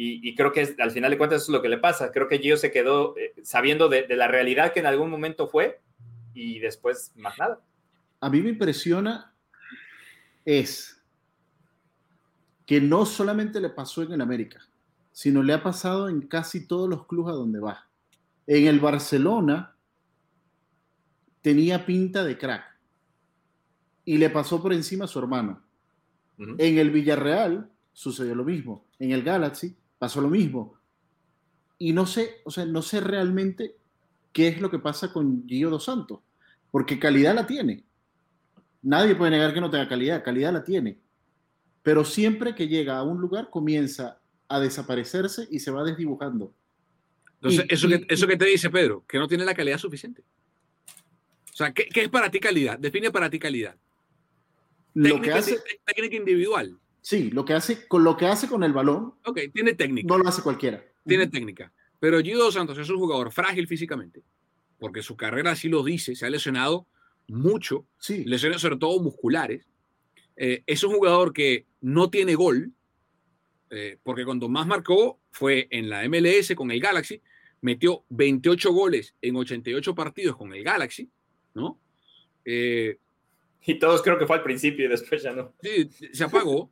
[0.00, 2.12] Y, creo que al final de cuentas eso es lo que le pasa.
[2.12, 5.48] Creo que Gio se quedó eh, sabiendo de, de, la realidad que en algún momento
[5.48, 5.80] fue
[6.34, 7.60] y después más nada.
[8.20, 9.34] A mí me impresiona
[10.44, 11.02] es
[12.64, 14.60] que no solamente le pasó en el América,
[15.10, 17.88] sino le ha pasado en casi todos los clubes a donde va.
[18.46, 19.74] En el Barcelona
[21.42, 22.64] tenía pinta de crack
[24.04, 25.60] y le pasó por encima a su hermano.
[26.38, 26.54] Uh -huh.
[26.58, 28.86] En el Villarreal sucedió lo mismo.
[29.00, 30.78] En el Galaxy pasó lo mismo.
[31.78, 33.76] Y no sé, o sea, no sé realmente
[34.32, 36.20] qué es lo que pasa con Gio Dos Santos,
[36.70, 37.84] porque calidad la tiene.
[38.82, 40.98] Nadie puede negar que no tenga calidad, calidad la tiene.
[41.82, 46.54] Pero siempre que llega a un lugar comienza a desaparecerse y se va desdibujando.
[47.34, 49.78] Entonces, y, eso, y, que, eso que te dice Pedro, que no tiene la calidad
[49.78, 50.22] suficiente.
[51.52, 52.78] O sea, ¿qué, qué es para ti calidad?
[52.78, 53.76] Define para ti calidad.
[54.94, 56.78] Lo técnica, que hace, técnica individual.
[57.08, 59.14] Sí, lo que hace con lo que hace con el balón.
[59.24, 60.06] Ok, tiene técnica.
[60.06, 60.84] No lo hace cualquiera.
[61.06, 61.32] Tiene uh -huh.
[61.32, 61.72] técnica.
[61.98, 64.22] Pero Gio Dos Santos es un jugador frágil físicamente,
[64.78, 66.86] porque su carrera así lo dice, se ha lesionado
[67.26, 68.24] mucho, sí.
[68.26, 69.66] lesiones sobre todo musculares.
[70.36, 72.72] Eh, es un jugador que no tiene gol,
[73.70, 77.22] eh, porque cuando más marcó fue en la MLS con el Galaxy,
[77.62, 81.10] metió 28 goles en 88 partidos con el Galaxy,
[81.54, 81.80] ¿no?
[82.44, 82.98] Eh,
[83.64, 85.54] y todos creo que fue al principio y después ya no.
[85.62, 86.70] Sí, se apagó.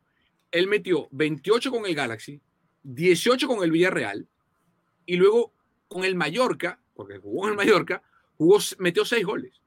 [0.57, 2.41] Él metió 28 con el Galaxy,
[2.83, 4.27] 18 con el Villarreal
[5.05, 5.53] y luego
[5.87, 8.03] con el Mallorca, porque jugó en el Mallorca,
[8.79, 9.61] metió 6 goles.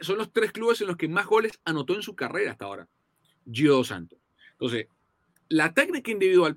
[0.00, 2.88] Son los tres clubes en los que más goles anotó en su carrera hasta ahora.
[3.50, 4.20] Gio Santos.
[4.52, 4.86] Entonces,
[5.48, 6.56] la técnica individual,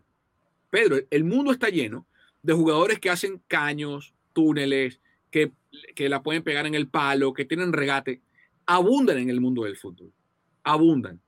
[0.69, 2.05] Pedro, el mundo está lleno
[2.43, 5.01] de jugadores que hacen caños, túneles,
[5.32, 5.53] que,
[5.95, 8.21] que la pueden pegar en el palo, que tienen regate.
[8.67, 10.13] Abundan en el mundo del fútbol.
[10.61, 11.19] Abundan.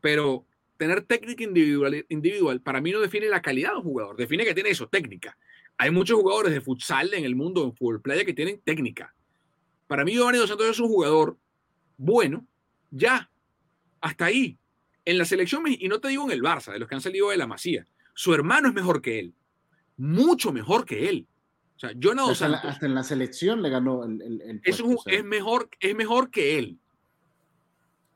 [0.00, 0.46] Pero
[0.84, 4.54] tener técnica individual, individual para mí no define la calidad de un jugador, define que
[4.54, 5.36] tiene eso, técnica.
[5.78, 9.14] Hay muchos jugadores de futsal en el mundo, en fútbol playa, que tienen técnica.
[9.86, 11.38] Para mí, Giovanni Dos Santos es un jugador
[11.96, 12.46] bueno,
[12.90, 13.30] ya,
[14.00, 14.58] hasta ahí.
[15.06, 17.30] En la selección, y no te digo en el Barça, de los que han salido
[17.30, 19.34] de la Masía, su hermano es mejor que él,
[19.96, 21.26] mucho mejor que él.
[21.76, 22.60] O sea, Jonathan Dos Santos.
[22.64, 24.22] Hasta en la selección le ganó el.
[24.22, 25.12] el, el es, un, o sea.
[25.12, 26.78] es, mejor, es mejor que él.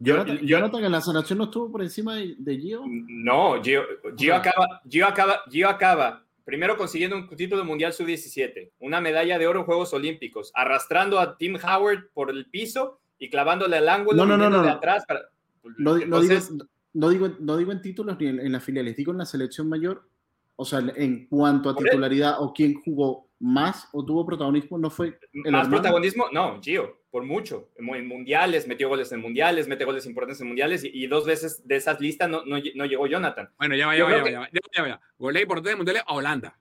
[0.01, 2.83] Jonathan, Jonathan en la selección no estuvo por encima de, de Gio.
[2.87, 3.83] No, Gio,
[4.17, 9.47] Gio, acaba, Gio, acaba, Gio acaba primero consiguiendo un título mundial sub-17, una medalla de
[9.47, 14.25] oro en Juegos Olímpicos, arrastrando a Tim Howard por el piso y clavándole al ángulo
[14.25, 15.05] no, no, no, de atrás.
[15.07, 15.29] Para...
[15.77, 16.51] No, Entonces,
[16.95, 19.19] no, digo, no, digo, no digo en títulos ni en, en las filiales, digo en
[19.19, 20.09] la selección mayor.
[20.57, 25.19] O sea, en cuanto a titularidad o quién jugó más o tuvo protagonismo, no fue
[25.33, 25.71] el más hermano?
[25.71, 27.71] protagonismo, no, Gio, por mucho.
[27.77, 31.67] En mundiales, metió goles en mundiales, mete goles importantes en mundiales y, y dos veces
[31.67, 33.51] de esas listas no, no, no, llegó Jonathan.
[33.59, 35.01] Bueno, ya va, ya va, ya va, ya va, ya va, ya va.
[35.19, 36.59] Goles importantes en mundiales a Holanda.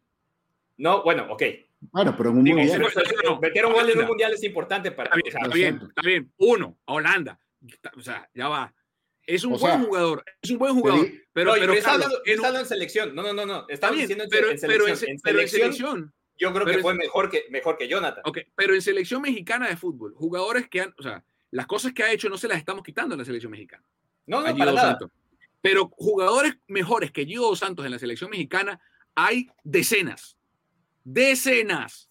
[0.78, 1.44] No, bueno, ok.
[1.80, 2.88] Bueno, pero en un Digo, mundial.
[2.94, 5.12] pero- no, no, Meter un gol en un mundial es importante para.
[5.16, 6.34] Está bien, o sea, está bien, está bien.
[6.38, 7.40] Uno, a Holanda.
[7.96, 8.74] O sea, ya va.
[9.26, 11.06] Es un O buen sea, jugador, es un buen jugador.
[11.34, 13.16] pero, no, pero, yo está Carlos, hablando, en está un- hablando en selección.
[13.16, 13.66] No, no, no, no.
[13.70, 15.10] está bien, diciendo en, pero, en pero selección.
[15.10, 18.22] en, en pero selección, yo creo pero que en- fue mejor que, mejor que Jonathan.
[18.26, 22.04] ok, pero en selección mexicana de fútbol, jugadores que han, o sea, las cosas que
[22.04, 23.84] ha hecho no se las estamos quitando en la selección mexicana.
[24.26, 24.90] No, no, Gio para nada.
[24.92, 25.12] Santos.
[25.62, 28.80] Pero jugadores mejores que Gio Dos Santos en la selección mexicana
[29.16, 30.38] hay decenas.
[31.04, 32.10] Decenas.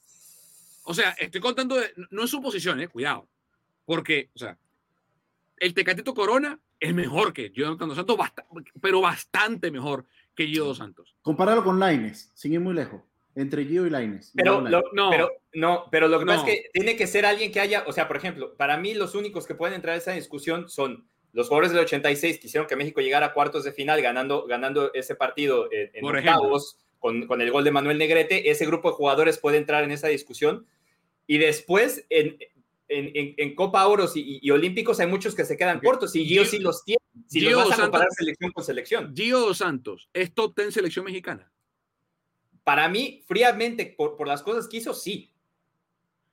[0.84, 3.28] O sea, estoy contando, de- no es suposición, eh, cuidado.
[3.84, 4.58] Porque, o sea,
[5.58, 8.16] el Tecatito Corona es mejor que Jonathan Dos Santos,
[8.80, 11.14] pero bastante mejor que Gio Dos Santos.
[11.22, 13.00] Compáralo con Laines, sin ir muy lejos.
[13.36, 14.32] Entre Gio y Laines.
[14.34, 14.82] Pero lo.
[14.92, 15.10] No.
[15.10, 16.48] pero, no, pero lo que pasa No.
[16.48, 19.14] es que tiene que ser alguien que haya, o sea, por ejemplo, para mí los
[19.14, 22.76] únicos que pueden entrar a esa discusión son los jugadores del 86 que hicieron que
[22.76, 27.26] México llegara a cuartos de final ganando, ganando ese partido en, en Por octavos con,
[27.26, 28.50] con el gol de Manuel Negrete.
[28.50, 30.66] Ese grupo de jugadores puede entrar en esa discusión.
[31.26, 32.38] Y después, en,
[32.88, 36.24] en, en- en Copa Oros y, y Olímpicos hay muchos que se quedan cortos y
[36.24, 37.00] Gio Gio- sí los tiene.
[37.26, 39.14] Si Gio los vas a Dos comparar Santos- selección con selección.
[39.14, 41.52] Gio Dos Santos es top 10 selección mexicana.
[42.66, 45.32] Para mí, fríamente, por, por las cosas que hizo, sí.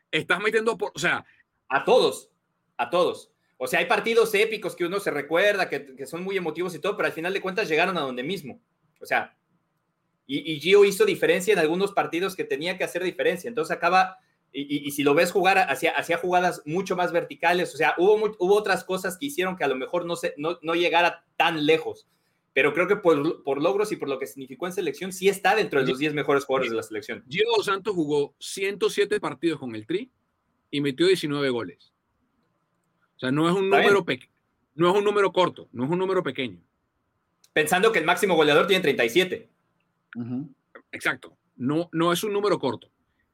[0.10, 1.24] Estás metiendo, por, o sea,
[1.70, 2.32] A todos,
[2.76, 3.32] a todos.
[3.58, 6.80] O sea, hay partidos épicos que uno se recuerda, que, que son muy emotivos y
[6.80, 8.60] todo, pero al final de cuentas llegaron a donde mismo.
[9.00, 9.38] O sea,
[10.26, 13.48] y, y Gio hizo diferencia en algunos partidos que tenía que hacer diferencia.
[13.48, 14.18] Entonces acaba,
[14.52, 17.76] y, y- y si lo ves jugar, hacía, jugadas mucho más verticales.
[17.76, 20.58] O sea, hubo, hubo otras cosas que hicieron que a lo mejor no, se, no,
[20.64, 22.08] no llegara tan lejos.
[22.54, 25.56] Pero creo que por, por logros y por lo que significó en selección, sí está
[25.56, 27.24] dentro de los 10 mejores jugadores de la selección.
[27.26, 30.12] Dos Santos jugó 107 partidos con el Tri
[30.70, 31.94] y metió 19 goles.
[33.16, 34.32] O sea, no es un número pequeño,
[34.76, 36.60] no es un número corto, no es un número pequeño.
[37.54, 39.50] Pensando que el máximo goleador tiene 37.
[40.16, 40.54] Ujú.
[40.92, 41.38] Exacto.
[41.56, 42.92] No, no es un número corto.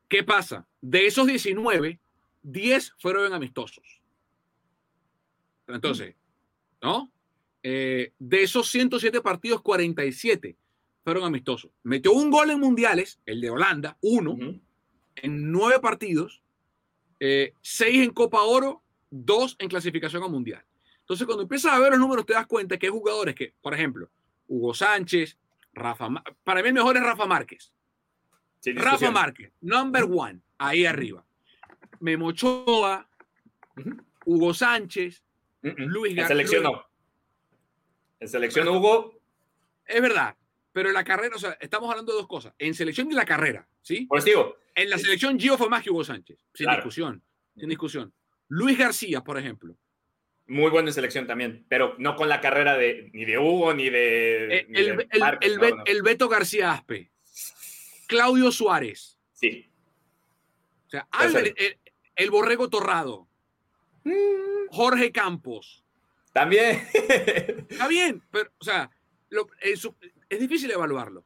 [0.08, 0.68] ¿Qué pasa?
[0.82, 2.00] De esos 19,
[2.42, 4.02] 10 fueron amistosos.
[5.68, 6.16] Entonces,
[6.82, 7.12] ¿no?
[7.64, 10.56] Eh, de esos 107 partidos, 47
[11.04, 11.72] fueron amistosos.
[11.84, 14.38] Metió un gol en mundiales, el de Holanda, uno,
[15.16, 16.42] en nueve partidos,
[17.20, 20.64] eh, seis en Copa Oro, dos en clasificación a Mundial.
[21.02, 23.74] Entonces, cuando empiezas a ver los números, te das cuenta que hay jugadores que, por
[23.74, 24.10] ejemplo,
[24.48, 25.38] Hugo Sánchez,
[25.74, 26.08] Rafa,
[26.44, 27.74] para mí el mejor es Rafa Márquez.
[28.64, 29.14] Rafa discusión.
[29.14, 31.26] Márquez, number one, ahí arriba.
[32.00, 33.08] Memo Ochoa,
[33.78, 33.98] Ujú.
[34.26, 35.24] Hugo Sánchez.
[35.62, 36.89] Luis En Gar- selección Luis- no.
[38.20, 39.20] En selección Hugo,
[39.86, 40.36] es verdad,
[40.72, 43.26] pero en la carrera, o sea, estamos hablando de dos cosas, en selección y la
[43.26, 44.06] carrera, ¿sí?
[44.06, 46.78] por eso digo, En la selección Gio fue más que Hugo Sánchez, sin Claro.
[46.78, 47.24] discusión,
[47.58, 48.14] sin discusión.
[48.48, 49.76] Luis García, por ejemplo,
[50.48, 53.90] muy bueno en selección también, pero no con la carrera de ni de Hugo ni
[53.90, 54.58] de.
[54.60, 55.84] Eh, ni el, de el- el no, Be- no.
[55.86, 57.12] el Beto García Aspe,
[58.08, 59.70] Claudio Suárez, Sí.
[60.88, 61.78] o sea, Albert- el,
[62.16, 63.28] el Borrego Torrado,
[64.70, 65.84] Jorge Campos.
[66.40, 66.88] También.
[67.70, 68.90] Está bien, pero, o sea,
[69.30, 69.88] lo- es,
[70.30, 71.24] es difícil evaluarlo.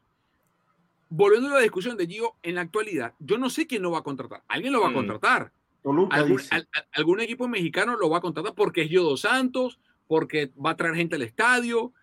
[1.09, 3.99] Volviendo a la discusión de Gio, en la actualidad, yo no sé quién lo va
[3.99, 4.43] a contratar.
[4.47, 4.95] Alguien lo va a Mm.
[4.95, 5.51] contratar.
[5.83, 10.51] Algún, al- algún equipo mexicano lo va a contratar porque es Gio Dos Santos, porque
[10.63, 11.93] va a traer gente al estadio.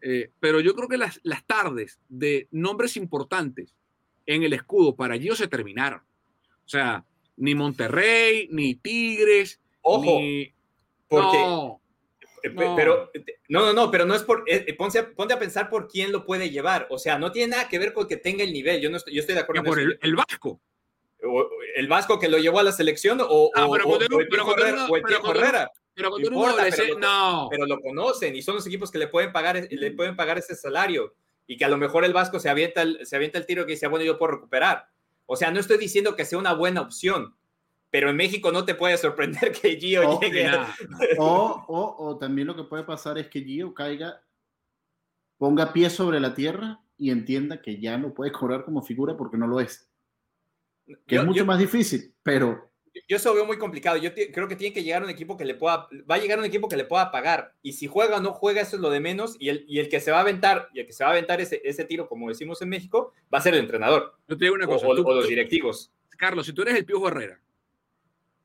[0.00, 3.74] eh, pero yo creo que las, las tardes de nombres importantes
[4.26, 6.00] en el escudo para Gio se terminaron.
[6.00, 7.04] O sea,
[7.36, 10.52] ni Monterrey, ni Tigres, Ojo, ni.
[11.08, 11.38] porque.
[11.38, 11.80] No,
[12.52, 12.76] no.
[12.76, 13.10] Pero.
[13.14, 14.44] eh, No, no, no, pero no es por.
[14.46, 16.86] eh, eh, ponte, a, ponte a pensar por quién lo puede llevar.
[16.90, 18.80] O sea, no tiene nada que ver con que tenga el nivel.
[18.80, 20.60] Yo, no estoy, yo estoy de acuerdo por el, Vasco.
[21.22, 24.06] O- el Vasco que lo llevó a la selección o, Ah, o- pero o- el
[24.08, 24.28] pero el
[25.96, 27.48] No importa, pero lo- no.
[27.50, 30.54] pero lo conocen y son los equipos que le pueden pagar, le pueden pagar ese
[30.54, 31.14] salario
[31.48, 33.72] y que a lo mejor el Vasco se avienta el, se avienta el tiro que
[33.72, 34.86] dice, bueno, yo puedo recuperar.
[35.26, 37.34] O sea, no estoy diciendo que sea una buena opción,
[37.90, 40.44] pero en México no te puede sorprender que Gio Oh, llegue.
[40.44, 40.74] Nada.
[41.18, 44.22] O, o, o también lo que puede pasar es que Gio caiga,
[45.38, 49.36] ponga pie sobre la tierra y entienda que ya no puede cobrar como figura porque
[49.36, 49.88] no lo es.
[51.06, 52.66] Que Yo- es mucho yo- más difícil, pero
[53.06, 53.96] yo eso veo muy complicado.
[53.98, 56.44] Yo creo que tiene que llegar un equipo que le pueda, va a llegar un
[56.44, 57.54] equipo que le pueda pagar.
[57.62, 59.36] Y si juega o no juega, eso es lo de menos.
[59.38, 61.12] Y el, y el que se va a aventar, y el que se va a
[61.12, 64.46] aventar ese, ese tiro, como decimos en México, va a ser el entrenador Yo te
[64.46, 64.88] digo una o, cosa.
[64.88, 65.92] o- tú- o los directivos.
[66.16, 67.40] Carlos, si tú eres el Piojo Herrera,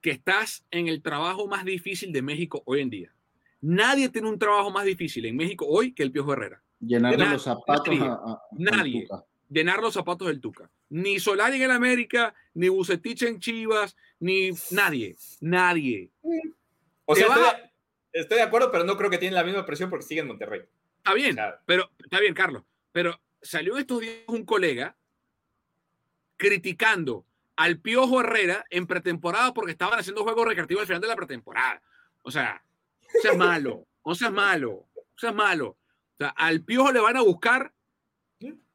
[0.04, 3.16] que estás en el trabajo más difícil de México hoy en día,
[3.62, 6.62] nadie tiene un trabajo más difícil en México hoy que el Piojo Herrera.
[6.82, 9.08] Nadie, los zapatos nadie, a, a- a nadie.
[9.50, 10.70] Llenar los zapatos del Tuca.
[10.90, 15.16] Ni Solari en el América, ni Bucetich en Chivas, ni nadie.
[15.40, 16.10] Nadie.
[17.06, 19.90] O sea, estoy, de- estoy de acuerdo, pero no creo que tienen la misma presión
[19.90, 20.62] porque siguen en Monterrey.
[20.98, 22.64] Está bien, O sea, pero está bien, Carlos.
[22.92, 24.98] Pero salió estos días un colega
[26.38, 27.26] criticando
[27.56, 31.82] al Piojo Herrera en pretemporada porque estaban haciendo juegos recreativos al final de la pretemporada.
[32.22, 32.64] O sea,
[33.18, 35.68] o sea, es malo, o sea, es malo, o sea, es malo.
[35.68, 37.74] O sea, al Piojo le van a buscar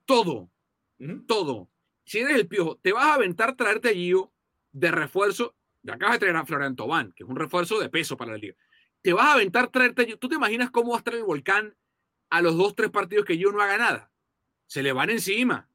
[0.05, 0.51] todo,
[1.27, 1.69] todo.
[2.05, 4.33] Si eres el Piojo, te vas a aventar traerte a Gio
[4.73, 5.55] de refuerzo.
[5.83, 8.57] De traer a Florian Tobán, que es un refuerzo de peso para la liga.
[9.01, 10.19] Te vas a aventar traerte a Gio.
[10.19, 11.77] ¿Tú te imaginas cómo va a estar el volcán
[12.31, 14.11] a los dos, tres partidos que Gio no haga nada?
[14.67, 15.69] Se le van encima.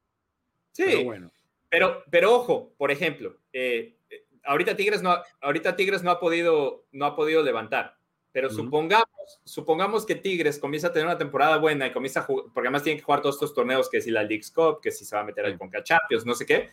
[0.72, 1.32] Sí, pero bueno.
[1.74, 3.98] Pero, pero ojo, por ejemplo, eh,
[4.44, 7.98] ahorita, Tigres no, ahorita Tigres no ha podido, no ha podido levantar.
[8.32, 9.08] Pero supongamos,
[9.44, 12.84] supongamos que Tigres comienza a tener una temporada buena y comienza a jugar, porque además
[12.84, 15.24] tiene que jugar todos estos torneos, que si la League's Cup, que si se va
[15.24, 16.70] a meter al Conca Champions, no sé qué.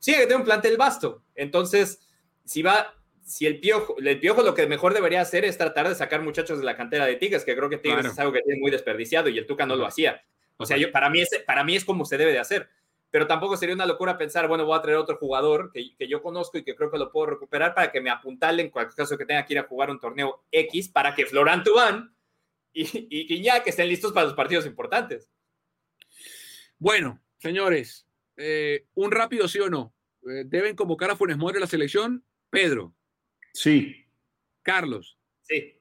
[0.00, 1.22] Sí, que tener un plantel vasto.
[1.36, 2.00] Entonces,
[2.44, 5.94] si va, si el piojo, el piojo lo que mejor debería hacer es tratar de
[5.94, 8.60] sacar muchachos de la cantera de Tigres, que creo que Tigres es algo que tiene
[8.60, 10.20] muy desperdiciado y el Tuca no lo hacía.
[10.56, 12.68] O sea, yo, para, mí es, para mí es como se debe de hacer
[13.12, 16.22] pero tampoco sería una locura pensar, bueno, voy a traer otro jugador que, que, yo
[16.22, 19.18] conozco y que creo que lo puedo recuperar para que me apuntale en cualquier caso
[19.18, 22.16] que tenga que ir a jugar un torneo X para que Florán Tubán
[22.72, 25.28] y, y que estén listos para los partidos importantes.
[26.78, 28.08] Bueno, señores,
[28.38, 29.94] eh, un rápido sí o no.
[30.26, 32.24] Eh, ¿Deben convocar a Funes Mori a la selección?
[32.48, 32.94] Pedro.
[33.52, 34.06] Sí.
[34.62, 35.18] Carlos.
[35.42, 35.78] Sí.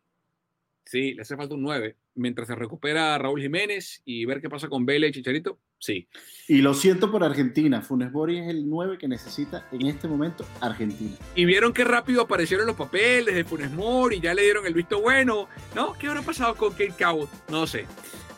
[0.83, 1.95] Sí, le hace falta un 9.
[2.15, 5.59] Mientras se recupera Raúl Jiménez y ver qué pasa con Vela y Chicharito.
[5.79, 6.07] Sí.
[6.47, 7.81] Y lo siento por Argentina.
[7.81, 11.15] Funes Mori es el 9 que necesita en este momento Argentina.
[11.35, 15.01] Y vieron qué rápido aparecieron los papeles de Funes Mori, ya le dieron el visto
[15.01, 15.47] bueno.
[15.75, 15.93] ¿No?
[15.93, 17.29] ¿Qué habrá pasado con Kate Cowot?
[17.49, 17.85] No sé.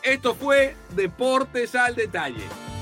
[0.02, 2.73] Esto fue Deportes al Detalle.